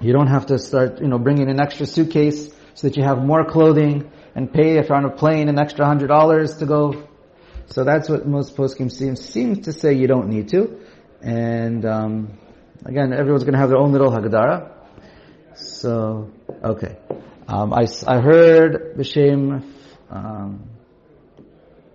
you 0.00 0.12
don't 0.12 0.28
have 0.28 0.46
to 0.46 0.58
start, 0.58 1.00
you 1.00 1.08
know, 1.08 1.18
bringing 1.18 1.50
an 1.50 1.60
extra 1.60 1.84
suitcase 1.84 2.50
so 2.74 2.88
that 2.88 2.96
you 2.96 3.02
have 3.02 3.18
more 3.18 3.44
clothing 3.44 4.10
and 4.34 4.50
pay 4.52 4.78
if 4.78 4.88
you're 4.88 4.96
on 4.96 5.04
a 5.04 5.10
plane 5.10 5.48
an 5.48 5.58
extra 5.58 5.84
hundred 5.84 6.08
dollars 6.08 6.56
to 6.58 6.66
go. 6.66 7.08
So 7.66 7.84
that's 7.84 8.08
what 8.08 8.26
most 8.26 8.56
poskim 8.56 8.90
seem 8.90 9.16
seem 9.16 9.62
to 9.62 9.72
say 9.72 9.94
you 9.94 10.06
don't 10.06 10.28
need 10.28 10.48
to. 10.50 10.80
And 11.22 11.86
um, 11.86 12.38
again, 12.84 13.12
everyone's 13.12 13.44
going 13.44 13.54
to 13.54 13.60
have 13.60 13.68
their 13.68 13.78
own 13.78 13.92
little 13.92 14.10
hagdara. 14.10 14.72
So 15.54 16.30
okay, 16.62 16.96
um, 17.48 17.72
I 17.72 17.86
I 18.06 18.20
heard 18.20 18.96
b'shem 18.96 19.62
um, 20.10 20.68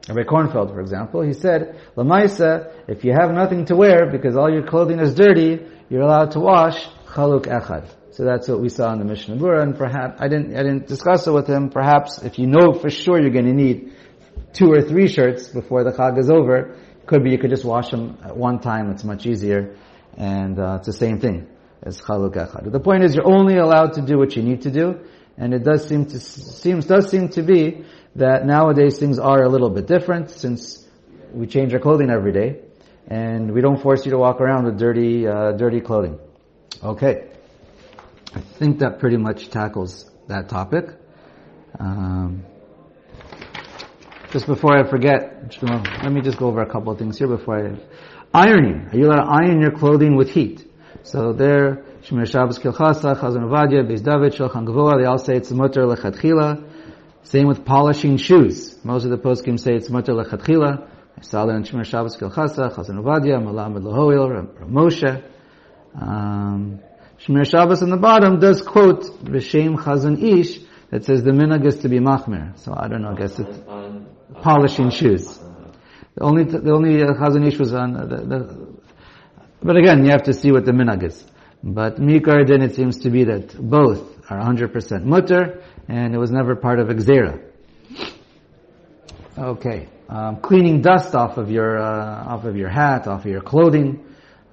Rabbi 0.10 0.24
Kornfeld, 0.24 0.74
for 0.74 0.82
example, 0.82 1.22
he 1.22 1.34
said, 1.34 1.80
Lamaisa, 1.96 2.74
if 2.88 3.04
you 3.04 3.14
have 3.14 3.32
nothing 3.32 3.66
to 3.66 3.76
wear 3.76 4.10
because 4.10 4.36
all 4.36 4.52
your 4.52 4.64
clothing 4.66 5.00
is 5.00 5.14
dirty, 5.14 5.60
you're 5.88 6.02
allowed 6.02 6.32
to 6.32 6.40
wash 6.40 6.88
chaluk 7.06 7.46
echad. 7.46 7.88
So 8.12 8.24
that's 8.24 8.48
what 8.48 8.60
we 8.60 8.70
saw 8.70 8.92
in 8.94 9.00
the 9.00 9.06
Mishnah 9.06 9.36
Berurah, 9.36 9.62
and 9.62 9.78
perhaps, 9.78 10.20
I 10.20 10.28
didn't, 10.28 10.56
I 10.56 10.64
didn't 10.64 10.88
discuss 10.88 11.28
it 11.28 11.32
with 11.32 11.48
him, 11.48 11.70
perhaps 11.70 12.24
if 12.24 12.40
you 12.40 12.48
know 12.48 12.74
for 12.74 12.90
sure 12.90 13.22
you're 13.22 13.30
going 13.30 13.46
to 13.46 13.54
need 13.54 13.94
two 14.52 14.72
or 14.72 14.82
three 14.82 15.08
shirts 15.08 15.48
before 15.48 15.84
the 15.84 15.92
Chag 15.92 16.18
is 16.18 16.30
over, 16.30 16.76
could 17.06 17.24
be 17.24 17.30
you 17.30 17.38
could 17.38 17.52
just 17.52 17.64
wash 17.64 17.92
them 17.92 18.18
at 18.24 18.36
one 18.36 18.60
time, 18.60 18.90
it's 18.90 19.04
much 19.04 19.28
easier, 19.28 19.76
and 20.20 20.60
uh, 20.60 20.76
it's 20.76 20.86
the 20.86 20.94
same 20.94 21.20
thing 21.20 21.48
as 21.82 22.00
chaluk 22.02 22.36
echad. 22.36 22.72
The 22.72 22.80
point 22.80 23.04
is 23.04 23.16
you're 23.16 23.28
only 23.28 23.58
allowed 23.58 23.94
to 23.94 24.02
do 24.02 24.18
what 24.18 24.36
you 24.36 24.44
need 24.44 24.62
to 24.64 24.72
do, 24.72 25.00
and 25.38 25.54
it 25.54 25.64
does 25.64 25.88
seem 25.88 26.06
to, 26.06 26.20
seems, 26.20 26.86
does 26.86 27.10
seem 27.10 27.30
to 27.30 27.42
be 27.42 27.86
that 28.16 28.46
nowadays 28.46 29.00
things 29.00 29.18
are 29.18 29.42
a 29.42 29.50
little 29.50 29.70
bit 29.70 29.88
different 29.88 30.30
since 30.30 30.86
we 31.34 31.48
change 31.48 31.74
our 31.74 31.80
clothing 31.80 32.10
every 32.10 32.34
day, 32.34 32.60
and 33.08 33.54
we 33.54 33.62
don't 33.62 33.82
force 33.82 34.06
you 34.06 34.12
to 34.12 34.18
walk 34.18 34.42
around 34.42 34.66
with 34.66 34.78
dirty, 34.78 35.26
uh, 35.26 35.54
dirty 35.54 35.80
clothing. 35.80 36.20
Okay. 36.84 37.30
I 38.36 38.42
think 38.42 38.80
that 38.80 39.00
pretty 39.00 39.18
much 39.18 39.50
tackles 39.50 40.10
that 40.28 40.50
topic. 40.50 40.86
Um, 41.80 42.46
just 44.32 44.46
before 44.46 44.78
I 44.78 44.88
forget, 44.88 45.56
let 45.62 46.12
me 46.12 46.22
just 46.22 46.38
go 46.38 46.48
over 46.48 46.62
a 46.62 46.70
couple 46.70 46.92
of 46.92 47.00
things 47.00 47.18
here 47.18 47.28
before 47.28 47.68
I... 47.68 47.80
Ironing. 48.34 48.94
Are 48.94 48.98
you 48.98 49.08
allowed 49.08 49.24
to 49.24 49.32
iron 49.32 49.60
your 49.60 49.72
clothing 49.72 50.16
with 50.16 50.30
heat? 50.30 50.64
So 51.02 51.34
there, 51.34 51.84
Shemir 52.04 52.30
Shabbos 52.30 52.60
Kilchasa, 52.60 53.20
Chazon 53.20 53.44
Ovadia, 53.44 53.84
Beis 53.84 54.04
David, 54.04 54.34
Shulchan 54.34 54.68
Gavoa, 54.68 55.00
they 55.00 55.06
all 55.06 55.18
say 55.18 55.36
it's 55.36 55.52
mutter 55.52 55.82
lechatchila. 55.82 56.64
Same 57.24 57.48
with 57.48 57.66
polishing 57.66 58.18
shoes. 58.18 58.78
Most 58.84 59.06
of 59.06 59.10
the 59.10 59.18
poskim 59.18 59.60
say 59.60 59.74
it's 59.74 59.90
mutter 59.90 60.14
lechatchila. 60.14 60.88
I 61.18 61.22
saw 61.22 61.48
that 61.48 61.56
in 61.56 61.64
Shemir 61.64 61.86
Shabbos 61.86 62.18
Kilchasa, 62.18 62.72
Chazon 62.72 63.02
Ovadia, 63.02 63.42
Melamed 63.42 63.82
Leho'il, 63.82 64.30
Rav 64.30 64.70
Moshe. 64.70 65.24
Um, 66.00 66.82
Shemir 67.26 67.50
Shabbos 67.50 67.82
on 67.82 67.90
the 67.90 67.98
bottom 67.98 68.40
does 68.40 68.62
quote 68.62 69.06
V'Shem 69.24 69.76
Chazon 69.76 70.22
Ish 70.22 70.60
that 70.92 71.04
says 71.04 71.24
the 71.24 71.32
minhag 71.32 71.66
is 71.66 71.80
to 71.80 71.90
be 71.90 71.98
machmer. 71.98 72.58
So 72.60 72.76
I 72.78 72.88
don't 72.88 73.02
know, 73.02 73.10
I 73.10 73.16
guess 73.16 73.40
it's 73.40 73.60
polishing 74.44 74.92
shoes. 74.92 75.40
The 76.20 76.26
only, 76.26 76.44
the 76.44 76.72
only 76.74 77.02
uh, 77.02 77.14
Chazon 77.14 77.48
Ish 77.48 77.58
was 77.60 77.74
on 77.74 77.96
uh, 77.96 78.06
the, 78.06 78.18
the, 78.18 78.68
but 79.64 79.78
again, 79.78 80.04
you 80.04 80.12
have 80.12 80.24
to 80.24 80.34
see 80.34 80.52
what 80.52 80.66
the 80.66 80.74
minhag 80.74 81.02
is. 81.04 81.24
But 81.64 81.96
Mikar 81.96 82.46
then 82.46 82.62
it 82.62 82.76
seems 82.76 82.98
to 83.04 83.10
be 83.10 83.24
that 83.24 83.56
both 83.58 84.30
are 84.30 84.38
100% 84.38 85.06
mutter, 85.06 85.64
and 85.88 86.14
it 86.14 86.18
was 86.18 86.30
never 86.30 86.58
part 86.58 86.80
of 86.80 86.90
gzera. 86.90 87.42
Okay. 89.38 89.88
Um, 90.10 90.42
cleaning 90.42 90.82
dust 90.82 91.16
off 91.16 91.38
of 91.38 91.50
your, 91.50 91.80
uh, 91.80 92.34
off 92.34 92.44
of 92.44 92.58
your 92.58 92.68
hat, 92.68 93.08
off 93.08 93.24
of 93.24 93.32
your 93.32 93.42
clothing. 93.42 94.06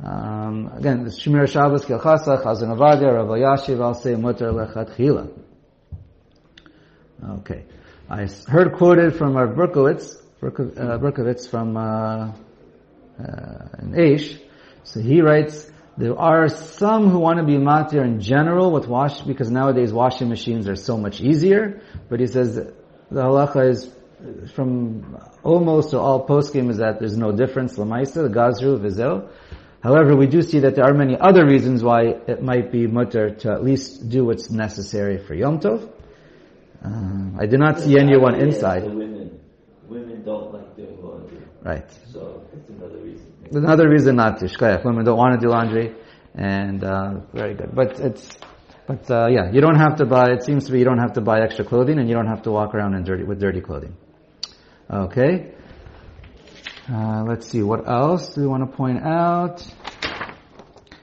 Um, 0.04 0.70
again, 0.72 1.02
the 1.02 1.10
Shemir 1.10 1.50
Shabbos 1.50 1.84
Kilchasa, 1.84 2.44
Chazon 2.44 2.76
Ovadia, 2.76 3.12
Rav 3.12 3.26
Elyashiv, 3.26 3.82
I'll 3.82 3.94
say 3.94 4.14
mutter 4.14 4.52
lechatchila. 4.52 5.36
Okay. 7.40 7.64
I 8.08 8.28
heard 8.46 8.74
quoted 8.74 9.16
from 9.16 9.36
our 9.36 9.48
Berkowitz, 9.48 10.22
Berko- 10.50 11.46
uh, 11.46 11.50
from, 11.50 11.76
uh, 11.76 11.82
uh, 11.82 12.32
in 13.82 13.92
Aish. 13.92 14.40
So 14.84 15.00
he 15.00 15.20
writes, 15.20 15.70
there 15.98 16.18
are 16.18 16.48
some 16.48 17.08
who 17.08 17.18
want 17.18 17.38
to 17.38 17.44
be 17.44 17.54
matir 17.54 18.04
in 18.04 18.20
general 18.20 18.70
with 18.70 18.86
wash, 18.86 19.22
because 19.22 19.50
nowadays 19.50 19.92
washing 19.92 20.28
machines 20.28 20.68
are 20.68 20.76
so 20.76 20.98
much 20.98 21.20
easier. 21.20 21.80
But 22.08 22.20
he 22.20 22.26
says 22.26 22.54
the 22.54 22.74
halacha 23.10 23.70
is 23.70 23.90
from 24.54 25.18
almost 25.42 25.94
or 25.94 26.00
all 26.00 26.26
poskim 26.26 26.70
is 26.70 26.78
that 26.78 26.98
there's 26.98 27.16
no 27.16 27.32
difference, 27.32 27.78
lamaisa, 27.78 28.14
the 28.14 28.28
gazru, 28.28 28.78
vizel. 28.78 29.30
However, 29.82 30.16
we 30.16 30.26
do 30.26 30.42
see 30.42 30.60
that 30.60 30.74
there 30.74 30.84
are 30.84 30.94
many 30.94 31.16
other 31.18 31.46
reasons 31.46 31.82
why 31.82 32.16
it 32.26 32.42
might 32.42 32.72
be 32.72 32.86
mutter 32.86 33.30
to 33.30 33.52
at 33.52 33.62
least 33.62 34.08
do 34.08 34.24
what's 34.24 34.50
necessary 34.50 35.18
for 35.18 35.34
Yom 35.34 35.60
Tov. 35.60 35.88
Uh, 36.84 37.38
I 37.38 37.46
do 37.46 37.56
not 37.56 37.80
see 37.80 37.98
anyone 37.98 38.34
inside. 38.34 38.84
The 38.84 38.88
women, 38.88 39.40
women 39.88 40.24
don't 40.24 40.52
like 40.52 40.76
doing 40.76 41.02
laundry, 41.02 41.38
Right. 41.66 41.90
so 42.12 42.44
it's 42.52 42.68
another 42.68 42.98
reason. 42.98 43.26
Another 43.50 43.88
reason 43.88 44.14
not 44.14 44.38
to. 44.38 44.44
Shkoyach. 44.44 44.84
Women 44.84 45.04
don't 45.04 45.18
want 45.18 45.40
to 45.40 45.44
do 45.44 45.50
laundry, 45.50 45.96
and 46.36 46.84
uh, 46.84 47.22
very 47.32 47.54
good. 47.54 47.74
But 47.74 47.98
it's, 47.98 48.38
but 48.86 49.10
uh, 49.10 49.26
yeah, 49.26 49.50
you 49.50 49.60
don't 49.60 49.80
have 49.80 49.96
to 49.96 50.06
buy. 50.06 50.30
It 50.30 50.44
seems 50.44 50.66
to 50.66 50.72
be 50.72 50.78
you 50.78 50.84
don't 50.84 51.00
have 51.00 51.14
to 51.14 51.20
buy 51.20 51.40
extra 51.40 51.64
clothing, 51.64 51.98
and 51.98 52.08
you 52.08 52.14
don't 52.14 52.28
have 52.28 52.42
to 52.42 52.52
walk 52.52 52.72
around 52.72 52.94
in 52.94 53.02
dirty 53.02 53.24
with 53.24 53.40
dirty 53.40 53.60
clothing. 53.60 53.96
Okay. 54.88 55.54
Uh, 56.88 57.24
let's 57.26 57.48
see, 57.48 57.64
what 57.64 57.88
else 57.88 58.34
do 58.36 58.42
we 58.42 58.46
want 58.46 58.70
to 58.70 58.76
point 58.76 59.02
out? 59.04 59.60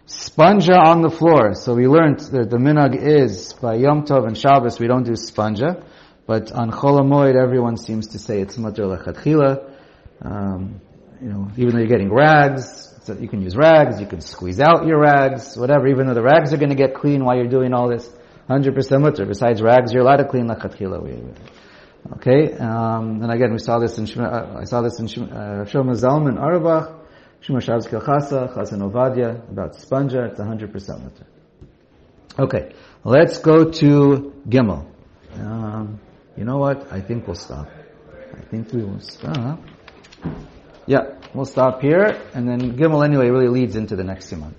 Sponja 0.07 0.77
on 0.77 1.01
the 1.01 1.09
floor. 1.09 1.55
So 1.55 1.75
we 1.75 1.89
learned 1.89 2.21
that 2.21 2.49
the 2.49 2.55
minhag 2.57 2.95
is 2.95 3.51
by 3.51 3.75
Yom 3.75 4.05
Tov 4.05 4.25
and 4.25 4.37
Shabbos 4.37 4.79
we 4.79 4.87
don't 4.87 5.03
do 5.03 5.11
sponja, 5.11 5.83
but 6.25 6.53
on 6.53 6.71
Chol 6.71 7.01
Hamoed 7.01 7.35
everyone 7.35 7.75
seems 7.75 8.07
to 8.09 8.19
say 8.19 8.39
it's 8.39 8.57
mutter 8.57 8.83
lechatchila. 8.83 9.72
Um, 10.23 10.81
you 11.21 11.29
know, 11.29 11.51
even 11.57 11.73
though 11.73 11.79
you're 11.79 11.87
getting 11.87 12.13
rags, 12.13 12.93
so 13.03 13.13
you 13.13 13.27
can 13.27 13.41
use 13.41 13.55
rags, 13.55 13.99
you 13.99 14.07
can 14.07 14.21
squeeze 14.21 14.59
out 14.59 14.85
your 14.85 14.99
rags, 14.99 15.57
whatever. 15.57 15.87
Even 15.87 16.07
though 16.07 16.13
the 16.13 16.23
rags 16.23 16.53
are 16.53 16.57
going 16.57 16.69
to 16.69 16.75
get 16.75 16.95
clean 16.95 17.23
while 17.23 17.35
you're 17.35 17.47
doing 17.47 17.73
all 17.73 17.89
this, 17.89 18.09
100% 18.49 19.01
mutter. 19.01 19.25
Besides 19.25 19.61
rags, 19.61 19.93
you're 19.93 20.03
allowed 20.03 20.17
to 20.17 20.27
clean 20.27 20.47
lechatchila. 20.47 21.35
Okay, 22.15 22.53
um, 22.57 23.21
and 23.23 23.31
again 23.31 23.53
we 23.53 23.59
saw 23.59 23.79
this 23.79 23.97
in 23.97 24.05
uh, 24.19 24.57
I 24.59 24.65
saw 24.65 24.81
this 24.81 24.99
in 24.99 25.05
uh, 25.05 25.63
Shlomo 25.65 25.95
Zalman 25.95 26.37
Auerbach. 26.37 27.03
Shema 27.43 27.59
Shabbos 27.59 27.87
Chasa, 27.87 28.55
Chazon 28.55 28.89
Ovadia, 28.89 29.49
about 29.51 29.73
Sponja, 29.73 30.29
it's 30.29 30.39
100% 30.39 31.03
mutter. 31.03 31.27
Okay, 32.39 32.73
let's 33.03 33.39
go 33.39 33.69
to 33.69 34.33
Gimel. 34.47 34.89
Um, 35.35 35.99
you 36.37 36.45
know 36.45 36.57
what? 36.57 36.91
I 36.91 37.01
think 37.01 37.27
we'll 37.27 37.35
stop. 37.35 37.67
I 38.33 38.41
think 38.45 38.71
we 38.71 38.83
will 38.83 39.01
stop. 39.01 39.59
Yeah, 40.85 41.15
we'll 41.33 41.45
stop 41.45 41.81
here, 41.81 42.21
and 42.33 42.47
then 42.47 42.77
Gimel 42.77 43.05
anyway 43.05 43.29
really 43.29 43.47
leads 43.47 43.75
into 43.75 43.95
the 43.95 44.03
next 44.03 44.29
siman. 44.29 44.53